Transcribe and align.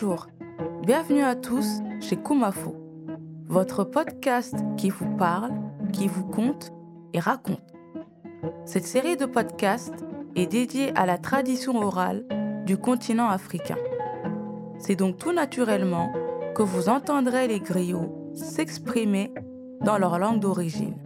Bonjour, 0.00 0.28
bienvenue 0.86 1.24
à 1.24 1.34
tous 1.34 1.80
chez 2.00 2.14
Kumafo, 2.16 2.76
votre 3.48 3.82
podcast 3.82 4.54
qui 4.76 4.90
vous 4.90 5.16
parle, 5.16 5.50
qui 5.92 6.06
vous 6.06 6.24
conte 6.24 6.72
et 7.14 7.18
raconte. 7.18 7.74
Cette 8.64 8.86
série 8.86 9.16
de 9.16 9.26
podcasts 9.26 10.06
est 10.36 10.46
dédiée 10.46 10.92
à 10.94 11.04
la 11.04 11.18
tradition 11.18 11.74
orale 11.82 12.24
du 12.64 12.76
continent 12.76 13.28
africain. 13.28 13.74
C'est 14.78 14.94
donc 14.94 15.16
tout 15.16 15.32
naturellement 15.32 16.12
que 16.54 16.62
vous 16.62 16.88
entendrez 16.88 17.48
les 17.48 17.58
griots 17.58 18.30
s'exprimer 18.34 19.32
dans 19.80 19.98
leur 19.98 20.20
langue 20.20 20.38
d'origine. 20.38 20.96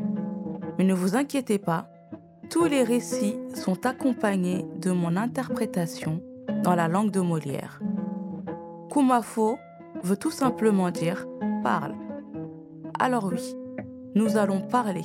Mais 0.76 0.84
ne 0.84 0.92
vous 0.92 1.16
inquiétez 1.16 1.58
pas, 1.58 1.88
tous 2.50 2.66
les 2.66 2.82
récits 2.82 3.38
sont 3.54 3.86
accompagnés 3.86 4.66
de 4.76 4.90
mon 4.90 5.16
interprétation 5.16 6.20
dans 6.62 6.74
la 6.74 6.88
langue 6.88 7.10
de 7.10 7.20
Molière. 7.20 7.80
Kumafo 8.92 9.58
veut 10.02 10.18
tout 10.18 10.30
simplement 10.30 10.90
dire 10.90 11.26
parle. 11.62 11.94
Alors 13.00 13.24
oui, 13.24 13.56
nous 14.14 14.36
allons 14.36 14.60
parler. 14.60 15.04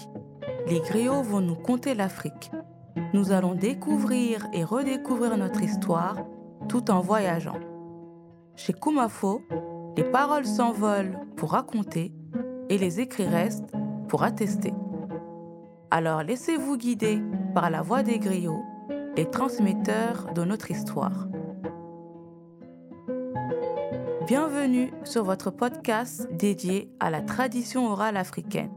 Les 0.67 0.81
griots 0.81 1.21
vont 1.21 1.39
nous 1.39 1.55
conter 1.55 1.95
l'Afrique. 1.95 2.51
Nous 3.13 3.31
allons 3.31 3.55
découvrir 3.55 4.45
et 4.51 4.65
redécouvrir 4.65 5.37
notre 5.37 5.61
histoire 5.61 6.17
tout 6.67 6.91
en 6.91 6.99
voyageant. 6.99 7.59
Chez 8.57 8.73
Kumafo, 8.73 9.41
les 9.95 10.03
paroles 10.03 10.45
s'envolent 10.45 11.17
pour 11.37 11.51
raconter 11.51 12.11
et 12.67 12.77
les 12.77 12.99
écrits 12.99 13.27
restent 13.27 13.71
pour 14.09 14.23
attester. 14.23 14.73
Alors 15.91 16.23
laissez-vous 16.23 16.75
guider 16.75 17.21
par 17.53 17.69
la 17.69 17.83
voix 17.83 18.03
des 18.03 18.19
griots, 18.19 18.65
les 19.15 19.29
transmetteurs 19.29 20.33
de 20.33 20.43
notre 20.43 20.71
histoire. 20.71 21.29
Bienvenue 24.27 24.91
sur 25.05 25.23
votre 25.23 25.51
podcast 25.51 26.27
dédié 26.33 26.89
à 26.99 27.09
la 27.09 27.21
tradition 27.21 27.87
orale 27.89 28.17
africaine. 28.17 28.71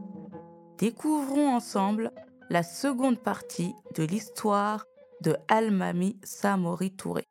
Découvrons 0.77 1.53
ensemble 1.55 2.11
la 2.49 2.63
seconde 2.63 3.19
partie 3.19 3.73
de 3.97 4.03
l'histoire 4.03 4.85
de 5.19 5.35
Almami 5.49 6.17
Samori 6.23 6.91
Touré. 6.91 7.25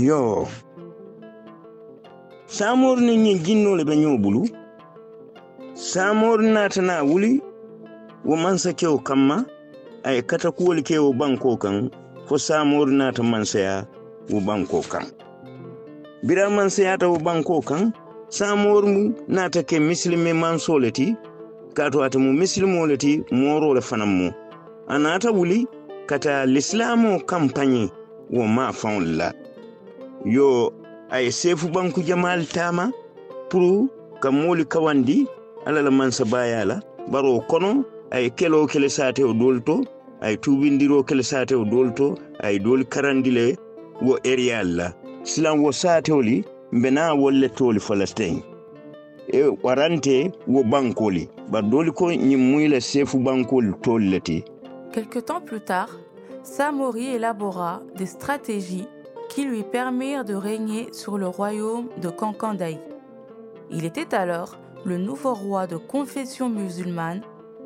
yo 0.00 0.46
samor 2.46 3.00
ni 3.00 3.16
ñin 3.16 3.38
jinnole 3.44 3.82
ɓe 3.84 3.94
ñoɓulu 4.02 4.42
samor 5.74 6.38
natana 6.54 7.02
wuli 7.04 7.32
wo 8.24 8.34
mansa 8.36 8.72
kew 8.72 8.96
kamma 9.08 9.36
ay 10.04 10.22
kata 10.22 10.50
kuwol 10.56 10.78
kewo 10.82 11.12
banko 11.12 11.56
kan 11.62 11.90
fo 12.28 12.36
samor 12.38 12.88
nata 12.90 13.22
mansaya 13.22 13.86
wo 14.30 14.40
banko 14.40 14.82
kan. 14.82 15.06
Bira 16.22 16.50
mansayata 16.50 17.08
wo 17.08 17.18
banko 17.18 17.60
kan 17.62 17.92
samor 18.28 18.84
mu 18.86 19.14
nata 19.28 19.62
ke 19.62 19.80
misilime 19.80 20.32
mansole 20.32 20.90
ti 20.92 21.16
kato 21.74 22.02
ata 22.04 22.18
mu 22.18 22.32
misilimole 22.32 22.96
ti 22.98 23.24
morole 23.30 23.80
fanan 23.80 24.08
mu 24.18 24.28
a 24.88 24.98
nata 24.98 25.30
wuli 25.32 25.66
kata 26.06 26.46
lisilamo 26.46 27.20
kampagne 27.30 27.88
wo 28.30 28.44
ma 28.46 28.72
faŋol 28.72 29.06
la. 29.18 29.32
Yo 30.24 30.72
ay 31.10 31.30
sefu 31.32 31.68
banku 31.72 32.02
jamal 32.02 32.44
tama 32.44 32.92
pour 33.48 33.88
ka 34.20 34.30
mooli 34.30 34.64
kawandi 34.64 35.26
ala 35.66 35.80
la 35.82 35.90
mansa 35.90 36.24
bayala 36.24 36.82
baro 37.12 37.40
kono 37.48 37.84
ay 38.12 38.30
kelo 38.30 38.66
kele 38.66 38.88
sate 38.88 39.24
o 39.24 39.32
dolto 39.32 39.84
ay 40.20 40.36
tubindiro 40.36 41.02
kele 41.02 41.22
sate 41.22 41.54
o 41.54 41.64
dolto 41.64 42.18
ay 42.40 42.58
dol 42.58 42.84
karandile 42.84 43.56
wo 44.02 44.18
erial 44.24 44.68
la. 44.76 44.92
Silan 45.22 45.58
wo 45.60 45.72
satewli 45.72 46.44
mbena 46.72 47.14
wolletoli 47.14 47.80
falastin. 47.80 48.42
E 49.32 49.42
warante 49.62 50.32
wo 50.46 50.62
bankoli. 50.62 51.28
Bar 51.50 51.62
doli 51.62 51.90
ko 51.92 52.10
ñim 52.12 52.40
muyla 52.52 52.80
sefu 52.80 53.18
bankol 53.18 53.74
tolleti 53.82 54.44
Quelque 54.92 55.18
temps 55.20 55.40
plus 55.44 55.60
tard, 55.60 55.90
Samori 56.42 57.08
élabora 57.14 57.82
des 57.96 58.06
stratégies 58.06 58.86
qui 59.28 59.44
lui 59.44 59.62
permirent 59.62 60.24
de 60.24 60.34
régner 60.34 60.88
sur 60.92 61.18
le 61.18 61.28
royaume 61.28 61.88
de 62.00 62.08
Kankandaï. 62.08 62.78
Il 63.70 63.84
était 63.84 64.14
alors 64.14 64.56
le 64.84 64.96
nouveau 64.96 65.34
roi 65.34 65.66
de 65.66 65.76
confession 65.76 66.48
musulmane 66.48 67.20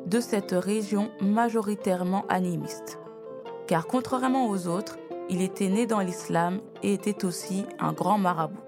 de 0.05 0.19
cette 0.19 0.51
région 0.51 1.11
majoritairement 1.21 2.25
animiste. 2.29 2.99
Car 3.67 3.87
contrairement 3.87 4.47
aux 4.49 4.67
autres, 4.67 4.97
il 5.29 5.41
était 5.41 5.69
né 5.69 5.85
dans 5.85 5.99
l'islam 5.99 6.59
et 6.81 6.93
était 6.93 7.25
aussi 7.25 7.65
un 7.79 7.93
grand 7.93 8.17
marabout. 8.17 8.59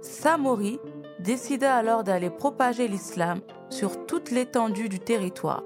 Samori 0.00 0.78
décida 1.18 1.76
alors 1.76 2.04
d'aller 2.04 2.30
propager 2.30 2.88
l'islam 2.88 3.40
sur 3.70 4.06
toute 4.06 4.30
l'étendue 4.30 4.88
du 4.88 5.00
territoire. 5.00 5.62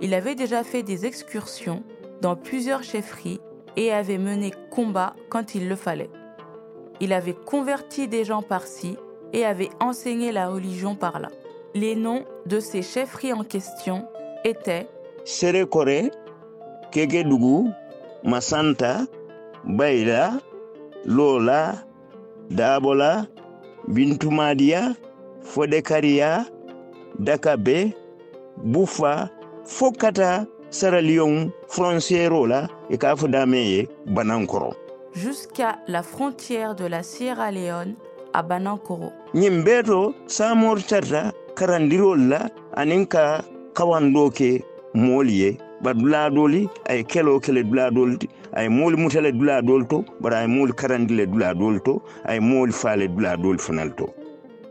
Il 0.00 0.14
avait 0.14 0.34
déjà 0.34 0.64
fait 0.64 0.82
des 0.82 1.06
excursions 1.06 1.82
dans 2.20 2.36
plusieurs 2.36 2.82
chefferies 2.82 3.40
et 3.76 3.92
avait 3.92 4.18
mené 4.18 4.52
combat 4.70 5.14
quand 5.28 5.54
il 5.54 5.68
le 5.68 5.76
fallait. 5.76 6.10
Il 7.00 7.12
avait 7.12 7.34
converti 7.34 8.08
des 8.08 8.24
gens 8.24 8.42
par-ci 8.42 8.96
et 9.32 9.44
avait 9.44 9.70
enseigné 9.80 10.32
la 10.32 10.48
religion 10.48 10.94
par-là. 10.94 11.28
Les 11.74 11.94
noms 11.94 12.24
de 12.46 12.58
ces 12.58 12.82
chefferies 12.82 13.32
en 13.32 13.44
question 13.44 14.04
étaient 14.44 14.88
sere 15.24 15.64
kore 15.66 16.10
kegedugu 16.90 17.70
masanta 18.24 19.06
bayla 19.64 20.40
lola 21.04 21.74
dabola 22.50 23.26
bintumadiya 23.86 24.94
fodekariya 25.42 26.46
dakabe 27.18 27.94
bufa 28.56 29.28
fokata 29.64 30.46
saraliyon 30.70 31.50
frontiero 31.68 32.46
la 32.46 32.66
e 32.90 32.96
k'a 32.96 33.14
fɔ 33.14 33.28
dame 33.30 33.60
ye 33.72 33.88
banankɔrɔ 34.06 34.72
jusqu'à 35.14 35.78
la 35.86 36.02
frontière 36.02 36.74
de 36.74 36.86
la 36.86 37.02
Sierra 37.02 37.50
Leone 37.50 37.94
à 38.32 38.42
Banankoro. 38.42 39.12
ñin 39.34 39.62
bee 39.64 39.82
to 39.82 40.14
samor 40.26 40.78
tarta 40.86 41.32
karandirol 41.60 42.20
la 42.32 42.40
anin 42.80 43.04
ka 43.06 43.24
kawando 43.76 44.30
ke 44.38 44.50
moolu 44.94 45.30
ye. 45.42 45.50
Bar 45.82 45.94
dulaadoli 45.94 46.68
ay 46.92 47.04
kelo 47.04 47.40
kele 47.40 47.62
dulaadol 47.64 48.18
ti. 48.20 48.28
Ay 48.52 48.68
moolu 48.68 48.96
mutale 49.00 49.32
dulaadol 49.32 49.88
to 49.88 50.04
bara 50.20 50.40
ay 50.42 50.48
moolu 50.54 50.72
karandile 50.80 51.24
dulaadol 51.32 51.76
to 51.84 52.02
ay 52.28 52.38
moolu 52.40 52.72
faale 52.72 53.06
dulaadol 53.08 53.56
fanal 53.66 53.90
to. 53.96 54.06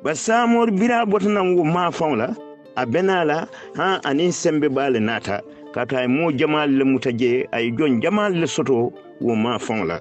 Ba 0.03 0.13
samor 0.25 0.69
bira 0.71 1.05
botanan 1.05 1.55
wo 1.57 1.63
maafaŋo 1.63 2.15
la 2.21 2.29
a 2.75 2.85
bena 2.85 3.25
la 3.25 3.37
han 3.77 4.01
anin 4.09 4.31
sembe 4.31 4.69
baale 4.69 4.99
naata. 4.99 5.41
Kato 5.73 5.97
ay 5.97 6.07
mo 6.07 6.31
jamal 6.31 6.69
le 6.69 6.83
muta 6.85 7.11
je 7.11 7.45
ay 7.53 7.71
jon 7.77 8.01
jamal 8.01 8.33
le 8.33 8.47
soto 8.47 8.93
wo 9.21 9.35
ma 9.35 9.57
faŋo 9.57 9.85
la. 9.85 9.97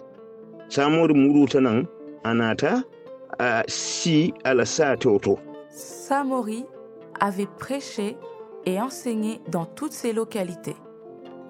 Samori 0.68 1.14
muruta 1.14 1.60
nan 1.60 1.88
anata 2.24 2.84
a 3.40 3.64
si 3.66 4.32
ala 4.44 4.64
sato 4.66 5.18
to. 5.24 5.38
Samori 5.72 6.64
avait 7.20 7.46
prêché 7.58 8.16
et 8.66 8.80
enseigné 8.80 9.40
dans 9.48 9.64
toutes 9.64 9.92
ces 9.92 10.12
localités. 10.12 10.76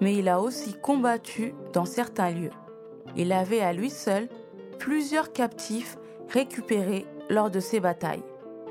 Mais 0.01 0.15
il 0.15 0.29
a 0.29 0.39
aussi 0.39 0.73
combattu 0.73 1.53
dans 1.73 1.85
certains 1.85 2.31
lieux. 2.31 2.51
Il 3.17 3.31
avait 3.31 3.59
à 3.61 3.73
lui 3.73 3.89
seul 3.89 4.29
plusieurs 4.77 5.33
captifs 5.33 5.97
récupérés 6.29 7.05
lors 7.29 7.49
de 7.51 7.59
ces 7.59 7.79
batailles. 7.79 8.23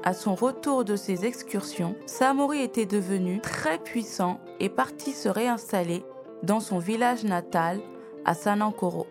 À 0.04 0.14
son 0.14 0.34
retour 0.34 0.84
de 0.84 0.96
ses 0.96 1.26
excursions, 1.26 1.96
Samori 2.06 2.62
était 2.62 2.86
devenu 2.86 3.40
très 3.40 3.78
puissant 3.78 4.40
et 4.60 4.68
parti 4.68 5.10
se 5.10 5.28
réinstaller 5.28 6.04
dans 6.42 6.60
son 6.60 6.78
village 6.78 7.24
natal 7.24 7.80
à 8.24 8.34
Sanankoro. 8.34 9.06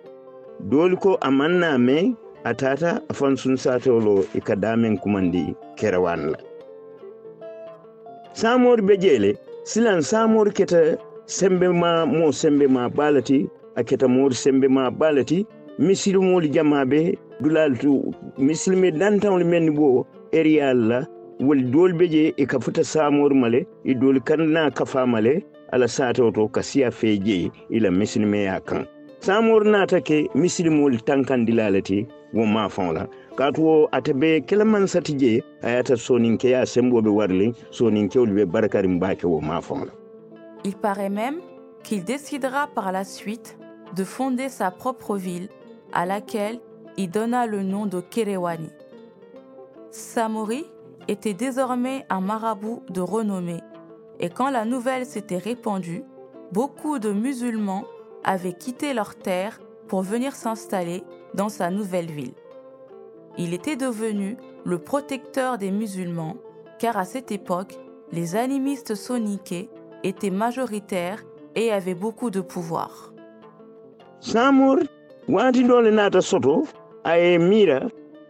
doli 0.59 0.97
ko 0.97 1.17
a 1.21 1.29
manna 1.31 1.77
me 1.77 2.15
a 2.43 2.53
tata 2.53 3.01
a 3.09 3.13
fan 3.13 3.37
sun 3.37 3.57
satolo 3.57 4.25
i 4.33 4.41
ka 4.41 4.55
damen 4.55 4.97
kumandi 4.97 5.55
samori 8.39 8.81
be 8.87 8.95
jeele 9.03 9.31
silan 9.71 10.01
samori 10.11 10.51
keta 10.57 10.81
sembe 11.37 11.67
ma 11.81 11.91
mo 12.05 12.27
sembe 12.41 12.65
ma 12.75 12.83
balati 12.97 13.39
a 13.75 13.81
keta 13.87 14.07
moori 14.15 14.35
sembe 14.43 14.67
ma 14.75 14.83
balati 14.99 15.39
misilimolu 15.85 16.47
jamaɓe 16.55 16.99
dulaltu 17.41 17.91
misilime 18.45 18.89
dantaŋolu 18.99 19.45
menni 19.51 19.71
bo 19.77 20.05
eriyal 20.37 20.79
la 20.89 20.99
wol 21.45 21.61
dool 21.73 21.91
be 21.99 22.05
je 22.13 22.23
e 22.37 22.43
ka 22.51 22.57
futa 22.63 22.83
samor 22.93 23.31
male 23.41 23.59
e 23.85 23.93
dool 24.01 24.17
kanna 24.27 24.69
le 25.25 25.33
ala 25.73 25.87
sato 25.87 26.31
to 26.35 26.43
ka 26.55 26.61
siya 26.69 26.91
fe 26.91 27.09
je 27.25 27.51
ila 27.75 27.89
misilmeya 27.91 28.59
kan 28.69 28.83
saamoori 29.25 29.69
naata 29.71 29.99
ke 30.07 30.17
misilimol 30.35 30.93
tankandilale 31.07 31.81
ti 31.81 31.97
wo 32.33 32.45
maafaŋo 32.45 32.91
la 32.97 33.03
Il 40.63 40.75
paraît 40.75 41.11
même 41.11 41.35
qu'il 41.83 42.03
décidera 42.03 42.65
par 42.65 42.91
la 42.91 43.03
suite 43.03 43.59
de 43.95 44.03
fonder 44.03 44.49
sa 44.49 44.71
propre 44.71 45.17
ville 45.17 45.49
à 45.93 46.07
laquelle 46.07 46.59
il 46.97 47.11
donna 47.11 47.45
le 47.45 47.61
nom 47.61 47.85
de 47.85 48.01
Kerewani. 48.01 48.71
Samori 49.91 50.65
était 51.07 51.35
désormais 51.35 52.07
un 52.09 52.21
marabout 52.21 52.81
de 52.89 53.01
renommée 53.01 53.61
et 54.19 54.29
quand 54.29 54.49
la 54.49 54.65
nouvelle 54.65 55.05
s'était 55.05 55.37
répandue, 55.37 56.01
beaucoup 56.51 56.97
de 56.97 57.11
musulmans 57.11 57.85
avaient 58.23 58.53
quitté 58.53 58.95
leur 58.95 59.13
terre 59.15 59.59
pour 59.87 60.01
venir 60.01 60.35
s'installer 60.35 61.03
dans 61.35 61.49
sa 61.49 61.69
nouvelle 61.69 62.09
ville. 62.09 62.33
Il 63.37 63.53
était 63.53 63.75
devenu 63.75 64.37
le 64.65 64.79
protecteur 64.79 65.57
des 65.57 65.71
musulmans 65.71 66.35
car 66.79 66.97
à 66.97 67.05
cette 67.05 67.31
époque, 67.31 67.75
les 68.11 68.35
animistes 68.35 68.95
soniqués 68.95 69.69
étaient 70.03 70.29
majoritaires 70.29 71.23
et 71.55 71.71
avaient 71.71 71.95
beaucoup 71.95 72.29
de 72.29 72.41
pouvoir. 72.41 73.13
samor 74.19 74.77
wati 75.29 75.63
dole 75.63 75.91
nata 75.91 76.21
soto 76.21 76.63
aye 77.03 77.37
mira 77.37 77.79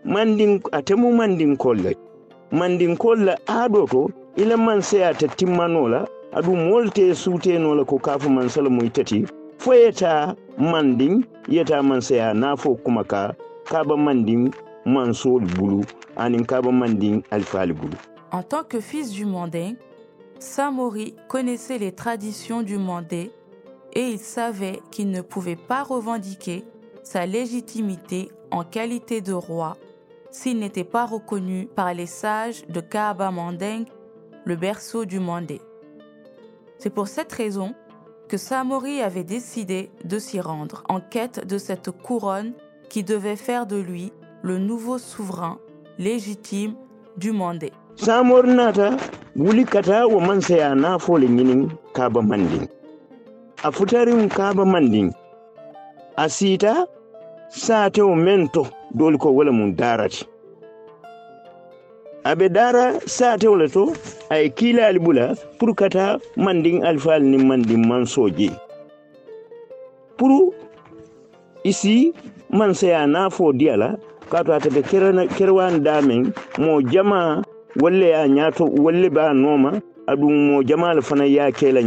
mandin 0.04 0.60
atemu 0.72 1.12
mandin 1.16 1.56
kolla 1.56 1.92
mandin 2.52 2.96
kolla 2.98 3.36
aɗo 3.48 3.86
to 3.92 4.02
ila 4.36 4.58
man 4.58 4.82
seyata 4.82 5.28
timmanola 5.38 6.06
aɗum 6.38 6.70
wolte 6.72 7.14
sutenola 7.16 7.86
ko 7.86 7.98
kafu 8.00 8.30
man 8.30 8.50
sala 8.50 8.70
moy 8.70 8.90
tati 8.90 9.26
foyeta 9.60 10.36
mandin 10.58 11.24
yeta 11.48 11.82
man 11.84 12.02
nafo 12.36 12.76
kuma 12.84 13.04
ka 13.04 13.34
kaba 13.70 13.96
mandin 13.98 14.52
En 18.32 18.42
tant 18.42 18.64
que 18.64 18.80
fils 18.80 19.12
du 19.12 19.26
Manding, 19.26 19.76
Samori 20.40 21.14
connaissait 21.28 21.78
les 21.78 21.92
traditions 21.92 22.62
du 22.62 22.78
Mandé 22.78 23.34
et 23.92 24.08
il 24.08 24.18
savait 24.18 24.80
qu'il 24.90 25.12
ne 25.12 25.20
pouvait 25.20 25.58
pas 25.58 25.84
revendiquer 25.84 26.64
sa 27.04 27.26
légitimité 27.26 28.32
en 28.50 28.64
qualité 28.64 29.20
de 29.20 29.34
roi 29.34 29.76
s'il 30.32 30.58
n'était 30.58 30.86
pas 30.86 31.06
reconnu 31.06 31.68
par 31.68 31.94
les 31.94 32.06
sages 32.06 32.66
de 32.70 32.80
Kaaba 32.80 33.30
Manding, 33.30 33.86
le 34.46 34.56
berceau 34.56 35.04
du 35.04 35.20
Mandé. 35.20 35.60
C'est 36.78 36.92
pour 36.92 37.10
cette 37.10 37.34
raison 37.34 37.76
que 38.30 38.38
Samori 38.38 39.02
avait 39.02 39.26
décidé 39.26 39.92
de 40.06 40.18
s'y 40.18 40.40
rendre 40.40 40.84
en 40.88 41.02
quête 41.02 41.46
de 41.46 41.58
cette 41.58 41.92
couronne 41.92 42.54
qui 42.88 43.04
devait 43.04 43.36
faire 43.36 43.66
de 43.68 43.76
lui 43.76 44.14
le 44.48 44.58
nouveau 44.58 44.98
souverain 44.98 45.58
légitime 46.00 46.74
du 47.18 47.32
mandin 47.34 47.68
a 53.64 53.72
futarin 53.72 54.28
kaba 54.30 54.64
mandin 54.74 55.10
a 56.16 56.30
siita 56.30 56.74
saatewo 57.50 58.16
men 58.16 58.48
to 58.54 58.64
doli 58.96 59.18
ko 59.18 59.30
wala 59.38 59.52
mum 59.52 59.76
darati 59.76 60.24
aɓe 62.30 62.48
dara 62.50 62.86
saatewo 63.06 63.56
le 63.62 63.68
to 63.76 63.84
aye 64.30 64.50
kiilali 64.58 65.00
ɓula 65.00 65.26
pour 65.60 65.76
kata 65.76 66.20
alfal 66.90 67.22
ni 67.24 67.38
pour 70.18 70.54
isi 71.66 72.14
nafo 73.08 73.52
diyala 73.54 73.98
damen 75.84 76.34
mo 76.58 76.82
jama 76.82 77.44
walle 77.82 78.10
ya 78.10 78.52
walle 78.60 79.10
ba 79.10 79.34
mo 79.34 80.64
jamala 80.64 81.02
fana 81.02 81.26
ya 81.26 81.52
kela 81.52 81.82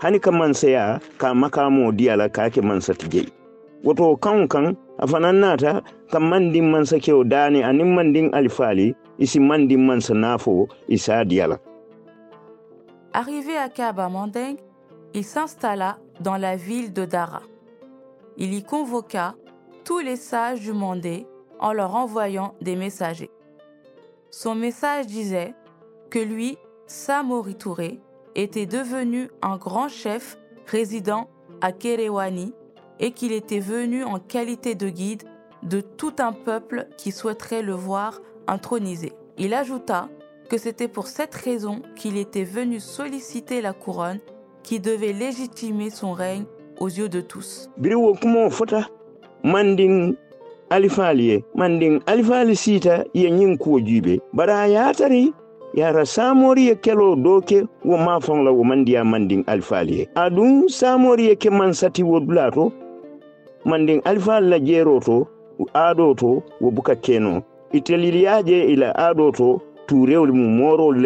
hani 0.00 0.20
ka 0.20 0.30
ka 1.50 1.70
woto 3.84 4.18
a 4.98 5.06
alifaali 8.32 8.94
isi 9.18 9.40
mandin 9.40 10.00
isa 10.88 11.24
diyala 11.24 11.58
Arrivé 13.14 13.58
à 13.58 13.68
Kaaba 13.68 14.08
Manding, 14.08 14.56
il 15.12 15.22
s'installa 15.24 15.98
dans 16.20 16.38
la 16.38 16.56
ville 16.56 16.94
de 16.94 17.04
Dara. 17.04 17.42
Il 18.38 18.54
y 18.54 18.62
convoqua 18.62 19.34
tous 19.84 19.98
les 20.00 20.16
sages 20.16 20.60
du 20.60 20.72
Mandé 20.72 21.26
en 21.58 21.72
leur 21.72 21.94
envoyant 21.94 22.54
des 22.60 22.76
messagers. 22.76 23.30
Son 24.30 24.54
message 24.54 25.06
disait 25.06 25.54
que 26.10 26.18
lui, 26.18 26.58
Samori 26.86 27.54
Touré, 27.54 28.00
était 28.34 28.66
devenu 28.66 29.30
un 29.42 29.56
grand 29.56 29.88
chef 29.88 30.38
résident 30.66 31.28
à 31.60 31.72
Kerewani 31.72 32.54
et 32.98 33.12
qu'il 33.12 33.32
était 33.32 33.60
venu 33.60 34.04
en 34.04 34.18
qualité 34.18 34.74
de 34.74 34.88
guide 34.88 35.24
de 35.62 35.80
tout 35.80 36.14
un 36.18 36.32
peuple 36.32 36.88
qui 36.96 37.12
souhaiterait 37.12 37.62
le 37.62 37.74
voir 37.74 38.20
intronisé. 38.46 39.12
Il 39.38 39.54
ajouta 39.54 40.08
que 40.48 40.58
c'était 40.58 40.88
pour 40.88 41.06
cette 41.06 41.34
raison 41.34 41.82
qu'il 41.96 42.16
était 42.16 42.44
venu 42.44 42.80
solliciter 42.80 43.60
la 43.60 43.72
couronne 43.72 44.20
qui 44.62 44.80
devait 44.80 45.12
légitimer 45.12 45.90
son 45.90 46.12
règne 46.12 46.44
aux 46.78 46.88
yeux 46.88 47.08
de 47.08 47.20
tous. 47.20 47.70
Mandin 49.44 50.16
alifaali 50.70 51.28
ye 51.28 51.44
mandin 51.54 52.00
alifaali 52.06 52.56
siita 52.56 53.04
ye 53.14 53.30
ñiŋ 53.30 53.56
kuwo 53.58 53.78
bari 54.32 54.52
a 54.52 54.66
yara 55.74 56.04
samori 56.06 56.66
ye 56.66 56.74
kelo 56.74 57.16
doke 57.16 57.64
wo 57.84 57.96
mafoŋ 57.96 58.44
la 58.44 58.50
wo 58.50 58.64
mandiya 58.64 59.04
mandin 59.04 59.44
alifaali 59.46 59.98
ye. 59.98 60.08
Aduŋ 60.14 60.68
samori 60.68 61.24
ye 61.26 61.34
ke 61.36 61.50
mansati 61.50 62.02
wo 62.02 62.20
dula 62.20 62.50
to 62.50 62.72
mandin 63.64 64.00
alifaali 64.04 64.48
la 64.50 64.58
to 65.00 65.26
aado 65.74 66.14
to 66.14 66.42
wo 66.60 66.70
buka 66.70 66.94
keno 66.96 67.42
ila 67.72 68.92
aado 68.96 69.30
to 69.32 69.60
tuurewol 69.86 70.32
mu 70.32 70.48
moorol 70.48 70.96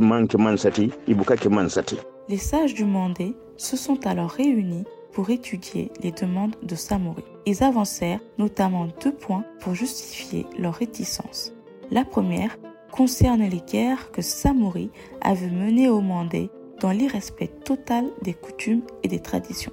manke 0.00 0.36
mansati 0.38 0.90
i 1.08 1.14
mansati 1.50 1.96
Les 2.28 2.38
sages 2.38 2.74
du 2.74 2.84
Mandé 2.84 3.34
se 3.56 3.76
sont 3.76 3.98
alors 4.06 4.30
réunis 4.30 4.84
pour 5.12 5.30
étudier 5.30 5.90
les 6.02 6.12
demandes 6.12 6.56
de 6.62 6.74
Samori. 6.74 7.24
Ils 7.46 7.62
avancèrent 7.62 8.20
notamment 8.38 8.88
deux 9.02 9.12
points 9.12 9.44
pour 9.60 9.74
justifier 9.74 10.46
leur 10.58 10.74
réticence. 10.74 11.52
La 11.90 12.04
première 12.04 12.58
concerne 12.90 13.42
les 13.42 13.60
guerres 13.60 14.10
que 14.10 14.22
Samori 14.22 14.90
avait 15.20 15.50
menées 15.50 15.88
au 15.88 16.00
Mandé 16.00 16.50
dans 16.80 16.90
l'irrespect 16.90 17.48
total 17.64 18.06
des 18.22 18.34
coutumes 18.34 18.82
et 19.02 19.08
des 19.08 19.20
traditions. 19.20 19.72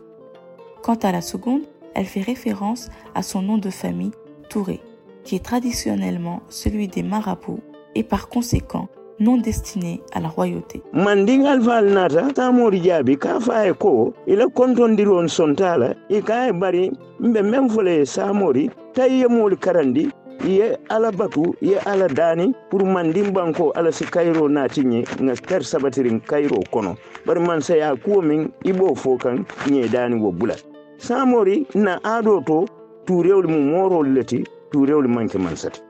Quant 0.83 0.95
à 0.95 1.11
la 1.11 1.21
seconde, 1.21 1.63
elle 1.95 2.05
fait 2.05 2.21
référence 2.21 2.89
à 3.15 3.23
son 3.23 3.41
nom 3.41 3.57
de 3.57 3.69
famille, 3.69 4.11
Touré, 4.49 4.79
qui 5.23 5.35
est 5.35 5.45
traditionnellement 5.45 6.41
celui 6.49 6.87
des 6.87 7.03
marabouts 7.03 7.59
et 7.95 8.03
par 8.03 8.29
conséquent 8.29 8.87
non 9.19 9.37
destiné 9.41 10.01
à 10.13 10.19
la 10.19 10.29
royauté. 10.29 10.81
mandin 10.93 11.45
alfal 11.45 11.85
nata 11.93 12.23
samori 12.35 12.79
jaabi 12.83 13.17
ka 13.17 13.39
faye 13.39 13.73
ko 13.73 14.13
ila 14.27 14.47
kontondiron 14.47 15.27
sontala 15.27 15.93
i 16.09 16.21
kaye 16.21 16.53
bari 16.53 16.91
mbe 17.19 17.41
men 17.43 17.69
fole 17.69 18.05
samori 18.05 18.69
tawi 18.93 19.19
ye 19.21 19.27
moolu 19.27 19.57
karandi 19.57 20.09
ye 20.47 20.77
ala 20.89 21.11
batu 21.11 21.53
ye 21.61 21.77
ala 21.85 22.07
dani 22.07 22.53
pour 22.69 22.83
mandin 22.85 23.31
banko 23.31 23.71
ala 23.75 23.91
si 23.91 24.05
kayro 24.05 24.47
ñe 24.49 25.03
nga 25.21 25.35
ter 25.35 25.63
sabatirin 25.63 26.19
kayro 26.21 26.59
kono. 26.71 26.95
Bari 27.25 27.39
man 27.41 27.61
saya 27.61 27.95
kuwo 27.95 28.21
min 28.21 28.49
i 28.63 28.71
ɓo 28.71 28.95
fo 28.95 29.17
kan 29.17 29.45
ñe 29.67 29.89
dani 29.91 30.15
wo 30.15 30.31
bula. 30.31 30.55
Samori 30.97 31.67
na 31.75 31.99
aɗo 32.03 32.43
to 32.45 32.65
turewli 33.09 33.47
mu 33.49 33.59
morol 33.73 34.07
leti 34.13 34.43
turewli 34.71 35.07
manke 35.09 35.37
mansati 35.37 35.81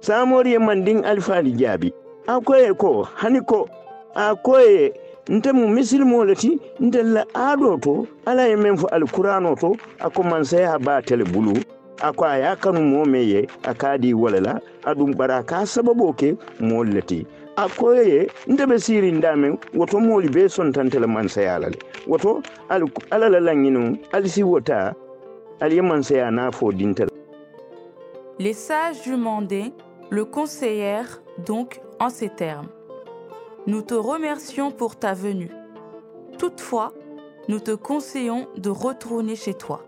samori 0.00 0.52
ye 0.52 0.58
mandin 0.58 1.04
alifaali 1.04 1.52
jaabi 1.52 1.92
a 2.28 2.40
koye 2.40 2.74
ko 2.74 3.08
hani 3.16 3.40
ko 3.40 3.68
akoye 4.14 4.36
koye 4.42 4.92
nte 5.28 5.52
mu 5.52 5.68
misilimo 5.68 6.24
le 6.24 6.34
ti 6.34 6.60
nte 6.80 7.02
la 7.02 7.24
aado 7.34 7.76
to 7.80 8.06
ala 8.26 8.46
ye 8.48 8.56
men 8.56 8.76
fo 8.76 8.86
alkurano 8.86 9.54
to 9.56 9.76
a 10.00 10.10
ko 10.10 10.22
ha 10.22 10.78
ba 10.78 11.00
tele 11.02 11.24
bulu 11.24 11.56
a 12.02 12.12
ko 12.12 12.24
a 12.24 12.36
ye 12.38 12.56
kanu 12.60 12.80
moo 12.80 13.04
me 13.06 13.22
ye 13.24 13.46
a 13.64 13.74
ka 13.74 13.96
di 13.96 14.12
wala 14.12 14.40
la 14.40 14.60
aɗum 14.84 15.14
ɓara 15.16 15.42
ka 15.46 15.64
sababo 15.66 16.12
ke 16.12 16.36
moolu 16.60 16.92
le 16.92 17.02
ti. 17.02 17.26
A 17.56 17.66
koye 17.68 18.04
ye 18.08 18.28
nte 18.46 18.64
ɓe 18.66 18.78
sirinda 18.78 19.34
men 19.36 19.58
woto 19.74 19.98
moolu 19.98 20.28
be 20.28 20.46
mansaya 21.06 21.58
la 21.58 21.68
le. 21.68 21.78
Woto 22.06 22.42
al- 22.68 22.84
ala 23.10 23.28
la 23.28 23.40
laŋñinu 23.40 23.98
ali 24.12 24.28
si 24.28 24.42
wota 24.42 24.94
ali 25.60 25.76
ye 25.76 25.82
mansaya 25.82 26.30
na 26.30 26.50
fo 26.52 26.72
dintela 26.72 27.10
Les 28.38 28.52
sages 28.54 29.02
du 29.04 29.16
Mandé 29.16 29.72
le 30.10 30.24
conseillèrent 30.24 31.22
donc 31.44 31.80
en 32.00 32.08
ces 32.08 32.28
termes. 32.28 32.68
Nous 33.66 33.82
te 33.82 33.94
remercions 33.94 34.70
pour 34.70 34.96
ta 34.96 35.14
venue. 35.14 35.50
Toutefois, 36.38 36.92
nous 37.48 37.60
te 37.60 37.72
conseillons 37.72 38.48
de 38.56 38.70
retourner 38.70 39.36
chez 39.36 39.54
toi. 39.54 39.82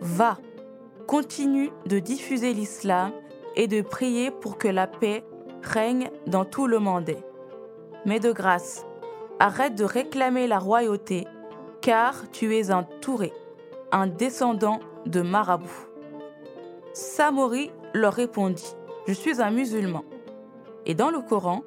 Va, 0.00 0.38
continue 1.06 1.70
de 1.86 1.98
diffuser 1.98 2.52
l'islam 2.52 3.12
et 3.54 3.66
de 3.66 3.80
prier 3.80 4.30
pour 4.30 4.58
que 4.58 4.68
la 4.68 4.86
paix 4.86 5.24
règne 5.62 6.10
dans 6.26 6.44
tout 6.44 6.66
le 6.66 6.78
Mandé. 6.78 7.16
Mais 8.04 8.20
de 8.20 8.32
grâce, 8.32 8.86
arrête 9.38 9.74
de 9.74 9.84
réclamer 9.84 10.46
la 10.46 10.58
royauté, 10.58 11.26
car 11.80 12.30
tu 12.30 12.56
es 12.56 12.70
un 12.70 12.84
Touré, 12.84 13.32
un 13.92 14.06
descendant 14.06 14.80
de 15.06 15.22
Marabout. 15.22 15.88
Samori 16.92 17.70
leur 17.94 18.14
répondit, 18.14 18.76
Je 19.06 19.12
suis 19.12 19.40
un 19.40 19.50
musulman. 19.50 20.02
Et 20.84 20.94
dans 20.94 21.10
le 21.10 21.20
Coran, 21.20 21.62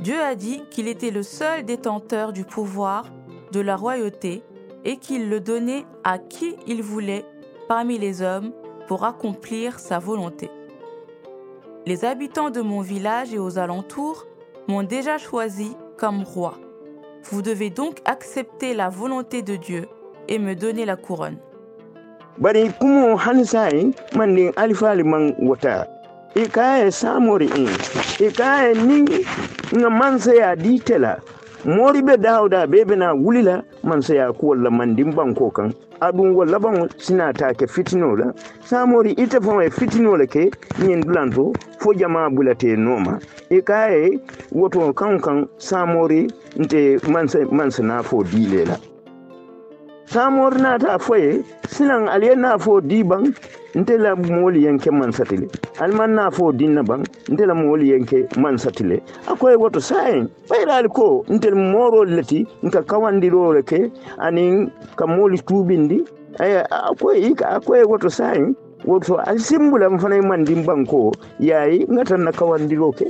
Dieu 0.00 0.20
a 0.20 0.34
dit 0.34 0.62
qu'il 0.70 0.88
était 0.88 1.10
le 1.10 1.22
seul 1.22 1.64
détenteur 1.64 2.32
du 2.32 2.44
pouvoir, 2.44 3.06
de 3.52 3.60
la 3.60 3.76
royauté, 3.76 4.42
et 4.84 4.96
qu'il 4.96 5.28
le 5.28 5.40
donnait 5.40 5.84
à 6.04 6.18
qui 6.18 6.56
il 6.66 6.82
voulait 6.82 7.26
parmi 7.68 7.98
les 7.98 8.22
hommes 8.22 8.52
pour 8.86 9.04
accomplir 9.04 9.78
sa 9.80 9.98
volonté. 9.98 10.50
Les 11.84 12.04
habitants 12.04 12.50
de 12.50 12.62
mon 12.62 12.80
village 12.80 13.34
et 13.34 13.38
aux 13.38 13.58
alentours 13.58 14.26
m'ont 14.66 14.82
déjà 14.82 15.18
choisi 15.18 15.76
comme 15.98 16.22
roi. 16.22 16.54
Vous 17.24 17.42
devez 17.42 17.68
donc 17.68 18.00
accepter 18.06 18.72
la 18.72 18.88
volonté 18.88 19.42
de 19.42 19.56
Dieu 19.56 19.88
et 20.28 20.38
me 20.38 20.54
donner 20.54 20.86
la 20.86 20.96
couronne. 20.96 21.38
Bari 26.34 26.48
kumo 26.48 26.62
hansai 26.62 26.84
mandi 26.84 26.84
alifali 26.84 26.88
man 26.88 26.88
wata 26.88 26.88
e 26.88 26.88
kaye 26.88 26.90
samori 26.90 27.46
in 27.46 27.68
e 28.20 28.30
kaye 28.30 28.74
ni 28.74 29.24
nga 29.76 29.90
mansa 29.90 30.34
ya 30.34 30.56
ditela. 30.56 31.20
Mori 31.64 32.02
be 32.02 32.16
dawda 32.16 32.66
be 32.70 32.84
be 32.84 32.96
na 32.96 33.12
wulila 33.14 33.62
mansa 33.82 34.14
ya 34.14 34.32
ko 34.32 34.46
walla 34.48 34.70
mandin 34.70 35.12
banko 35.12 35.50
kan 35.50 35.74
adun 36.00 36.34
walla 36.34 36.58
ban 36.60 36.88
sina 36.98 37.32
ta 37.32 37.52
ke 37.52 37.66
fitino 37.66 38.16
la 38.16 38.32
samori 38.64 39.12
ita 39.18 39.40
fa 39.40 39.64
e 39.64 39.70
fitino 39.70 40.16
la 40.16 40.26
ke 40.26 40.50
nyin 40.78 41.02
dulanto 41.02 41.52
fo 41.80 41.92
jama 41.94 42.30
bulate 42.30 42.76
noma. 42.78 43.18
E 43.50 43.60
kaye 43.60 44.18
woto 44.52 44.92
kan 44.94 45.18
kan 45.20 45.48
samori 45.58 46.30
nte 46.56 47.00
mansa 47.08 47.38
mansa 47.50 47.82
na 47.82 48.02
fo 48.02 48.22
dilela. 48.22 48.78
Samor 50.06 50.56
nata 50.58 50.98
foye 50.98 51.44
silan 51.68 52.08
aliye 52.08 52.34
na 52.34 52.56
fo 52.58 52.80
di 52.80 53.02
ban 53.02 53.34
nte 53.78 53.94
la 53.98 54.14
moolu 54.16 54.58
yenke 54.58 54.90
man 54.90 55.12
satile. 55.14 55.46
Alman 55.80 56.14
na 56.18 56.30
fo 56.30 56.50
dinna 56.52 56.82
ban 56.82 57.06
nte 57.30 57.46
la 57.46 57.54
moolu 57.54 57.84
yenke 57.86 58.26
man 58.36 58.58
satile. 58.58 58.98
Akoye 59.30 59.54
woto 59.56 59.80
sayen 59.80 60.26
ɓayrali 60.50 60.88
ko 60.90 61.24
ntel 61.30 61.54
morol 61.54 62.08
leti 62.10 62.46
nka 62.62 62.82
kawandirole 62.82 63.62
ke 63.62 63.90
anin 64.18 64.70
ka 64.98 65.06
moolu 65.06 65.38
tuubindi 65.46 66.02
aya 66.42 66.66
akoye 66.90 67.30
ika 67.30 67.46
akoye 67.62 67.84
woto 67.86 68.10
sayen 68.10 68.54
woto 68.84 69.16
al 69.22 69.38
simbulam 69.38 69.98
fanay 69.98 70.20
mandin 70.20 70.64
banko 70.66 71.12
yayi 71.40 71.86
ngatan 71.86 72.24
na 72.26 72.32
kawandiro 72.32 72.90
ke. 72.92 73.06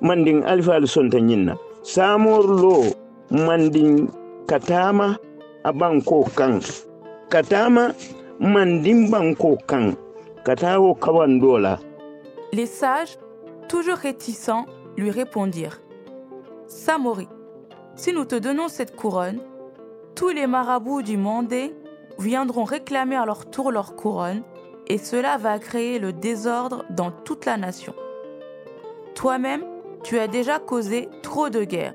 Mandin 0.00 0.42
alifal 0.48 0.86
sonta 0.88 1.18
ñinna 1.20 1.54
samor 1.82 2.42
lo 2.48 2.88
mandin 3.30 4.08
katama 4.48 5.16
a 5.64 5.70
banko 5.72 6.24
kan 6.34 6.58
katama 7.28 7.92
Les 12.54 12.64
sages, 12.64 13.18
toujours 13.68 13.96
réticents, 13.96 14.64
lui 14.96 15.10
répondirent 15.10 15.82
Samori, 16.66 17.28
si 17.96 18.14
nous 18.14 18.24
te 18.24 18.36
donnons 18.36 18.68
cette 18.68 18.96
couronne, 18.96 19.40
tous 20.14 20.30
les 20.30 20.46
marabouts 20.46 21.02
du 21.02 21.18
monde 21.18 21.52
viendront 22.18 22.64
réclamer 22.64 23.16
à 23.16 23.26
leur 23.26 23.50
tour 23.50 23.70
leur 23.70 23.94
couronne, 23.94 24.42
et 24.86 24.96
cela 24.96 25.36
va 25.36 25.58
créer 25.58 25.98
le 25.98 26.14
désordre 26.14 26.86
dans 26.88 27.10
toute 27.10 27.44
la 27.44 27.58
nation. 27.58 27.94
Toi-même, 29.14 29.66
tu 30.02 30.18
as 30.18 30.28
déjà 30.28 30.58
causé 30.58 31.10
trop 31.22 31.50
de 31.50 31.62
guerres. 31.62 31.94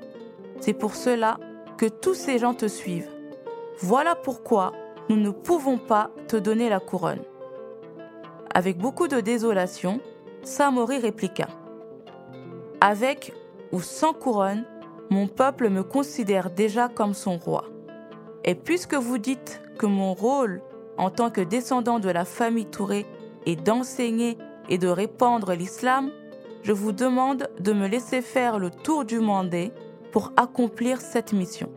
C'est 0.60 0.74
pour 0.74 0.94
cela 0.94 1.38
que 1.76 1.86
tous 1.86 2.14
ces 2.14 2.38
gens 2.38 2.54
te 2.54 2.68
suivent. 2.68 3.10
Voilà 3.80 4.14
pourquoi 4.14 4.72
nous 5.08 5.16
ne 5.16 5.30
pouvons 5.30 5.78
pas 5.78 6.10
te 6.28 6.36
donner 6.36 6.68
la 6.68 6.80
couronne. 6.80 7.22
Avec 8.52 8.78
beaucoup 8.78 9.08
de 9.08 9.20
désolation, 9.20 10.00
Samori 10.42 10.98
répliqua. 10.98 11.46
Avec 12.80 13.32
ou 13.72 13.80
sans 13.80 14.12
couronne, 14.12 14.64
mon 15.10 15.28
peuple 15.28 15.68
me 15.68 15.82
considère 15.82 16.50
déjà 16.50 16.88
comme 16.88 17.14
son 17.14 17.36
roi. 17.36 17.64
Et 18.44 18.54
puisque 18.54 18.94
vous 18.94 19.18
dites 19.18 19.60
que 19.78 19.86
mon 19.86 20.14
rôle 20.14 20.62
en 20.96 21.10
tant 21.10 21.30
que 21.30 21.40
descendant 21.40 21.98
de 21.98 22.08
la 22.08 22.24
famille 22.24 22.66
Touré 22.66 23.06
est 23.44 23.56
d'enseigner 23.56 24.38
et 24.68 24.78
de 24.78 24.88
répandre 24.88 25.52
l'islam, 25.52 26.10
je 26.62 26.72
vous 26.72 26.92
demande 26.92 27.48
de 27.60 27.72
me 27.72 27.86
laisser 27.86 28.22
faire 28.22 28.58
le 28.58 28.70
tour 28.70 29.04
du 29.04 29.20
Mandé 29.20 29.72
pour 30.10 30.32
accomplir 30.36 31.00
cette 31.00 31.32
mission. 31.32 31.70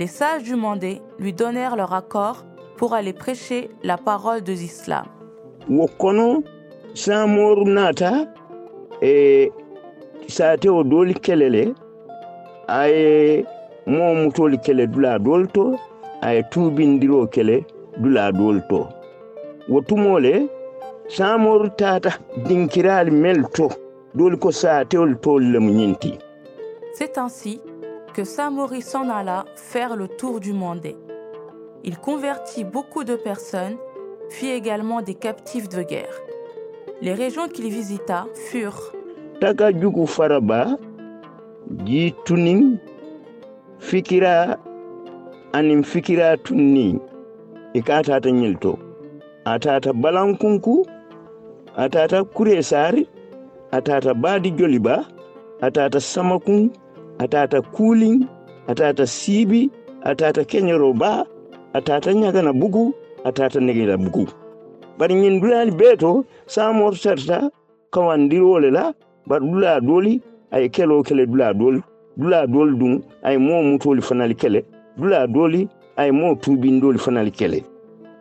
Les 0.00 0.06
sages 0.06 0.44
du 0.44 0.54
Mandé 0.56 1.02
lui 1.18 1.34
donnèrent 1.34 1.76
leur 1.76 1.92
accord 1.92 2.46
pour 2.78 2.94
aller 2.94 3.12
prêcher 3.12 3.68
la 3.82 3.98
parole 3.98 4.40
de 4.42 4.52
l'islam. 4.52 5.04
aye 12.68 13.44
kele 17.34 17.66
to 18.68 18.88
wo 19.68 19.80
tumole 19.82 20.48
tata 21.76 22.10
dinkirali 22.48 23.10
mel 23.10 23.44
to 23.52 23.68
doli 24.14 24.36
ko 24.38 24.50
satewol 24.50 25.12
tol 25.20 25.42
lemu 25.52 25.72
ñinti 25.72 26.18
C'est 26.94 27.18
ainsi 27.18 27.60
que 28.12 28.24
Samori 28.24 28.82
s'en 28.82 29.08
alla 29.08 29.44
faire 29.56 29.96
le 29.96 30.08
tour 30.08 30.40
du 30.40 30.52
Mandé. 30.52 30.96
Il 31.84 31.98
convertit 31.98 32.64
beaucoup 32.64 33.04
de 33.04 33.16
personnes, 33.16 33.76
fit 34.28 34.50
également 34.50 35.02
des 35.02 35.14
captifs 35.14 35.68
de 35.68 35.82
guerre. 35.82 36.14
Les 37.00 37.14
régions 37.14 37.48
qu'il 37.48 37.68
visita 37.70 38.26
furent 38.34 38.92
taka 39.40 39.72
jugu 39.72 40.04
faraba 40.06 40.76
ji 41.86 42.12
tunin 42.28 42.76
fikira 43.88 44.58
anin 45.56 45.80
fikira 45.82 46.36
tunni 46.44 47.00
i 47.74 47.80
ka 47.88 48.02
tata 48.08 48.28
ñilto 48.30 48.72
a 49.44 49.54
tata 49.64 49.92
balankunku 50.02 50.74
a 51.76 51.88
tata 51.88 52.20
kure 52.36 52.60
sari 52.70 53.08
a 53.72 53.80
tata 53.80 54.12
baadi 54.22 54.50
joliba 54.58 54.96
a 55.62 55.70
tata 55.70 55.98
samakun 56.12 56.68
a 57.20 57.28
tata 57.28 57.60
kulin 57.76 58.24
a 58.66 58.72
tata 58.74 59.04
sibi 59.06 59.68
a 60.08 60.14
tata 60.16 60.40
keñoro 60.50 60.90
ba 60.96 61.12
a 61.76 61.80
tata 61.80 62.10
ñagana 62.12 62.52
bugu 62.52 62.94
a 63.24 63.30
negela 63.60 63.96
bugu 64.00 64.24
bari 64.98 65.14
ñin 65.14 65.40
dulali 65.40 65.70
beeto 65.70 66.24
samor 66.46 66.96
sarta 66.96 67.50
kawandirole 67.92 68.70
la 68.72 68.94
bar 69.26 69.40
dula 69.40 69.80
doli 69.80 70.20
ay 70.50 70.68
kelo 70.70 71.02
kele 71.02 71.26
dula 71.26 71.52
doli 71.52 71.80
dula 72.16 72.46
doli 72.46 72.76
dum 72.78 73.02
ay 73.22 73.36
mo 73.36 73.62
mutoli 73.62 74.00
fanali 74.00 74.34
kele 74.34 74.64
dula 74.96 75.26
doli 75.26 75.68
ay 75.96 76.10
mo 76.12 76.34
tubindoli 76.36 76.98
fanali 76.98 77.30
kele 77.30 77.60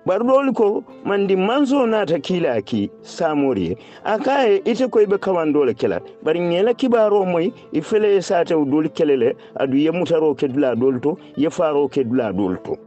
bar 0.06 0.20
doli 0.20 0.54
ko 0.54 0.84
mandi 1.06 1.36
manzo 1.36 1.86
nata 1.86 2.20
kila 2.20 2.62
ki 2.62 2.90
samori 3.02 3.78
akaye 4.04 4.62
ite 4.66 4.90
ko 4.92 5.06
be 5.06 5.18
kawandole 5.18 5.74
kela. 5.74 6.00
Bar 6.24 6.36
ngela 6.36 6.74
kibaro 6.74 7.26
moy 7.26 7.52
i 7.74 7.82
fele 7.82 8.22
satew 8.22 8.66
dol 8.66 8.90
kelele 8.90 9.36
adu 9.60 9.78
yemutaro 9.78 10.36
ke 10.36 10.48
dol 10.48 11.00
to 11.02 11.18
ye 11.36 11.50
faro 11.50 11.88
ke 11.88 12.04
dula 12.04 12.34
doli 12.34 12.58
to 12.64 12.78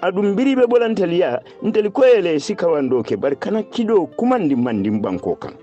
aɗum 0.00 0.36
biriɓe 0.36 0.66
ɓolantel 0.66 1.12
ya 1.12 1.40
ntel 1.62 1.90
koyele 1.90 2.38
si 2.38 2.54
kawando 2.54 3.02
ke 3.02 3.16
bari 3.16 3.36
kana 3.36 3.62
kiɗo 3.62 4.06
kumandi 4.16 4.54
mandin 4.54 5.02
banko 5.02 5.34
kan 5.34 5.54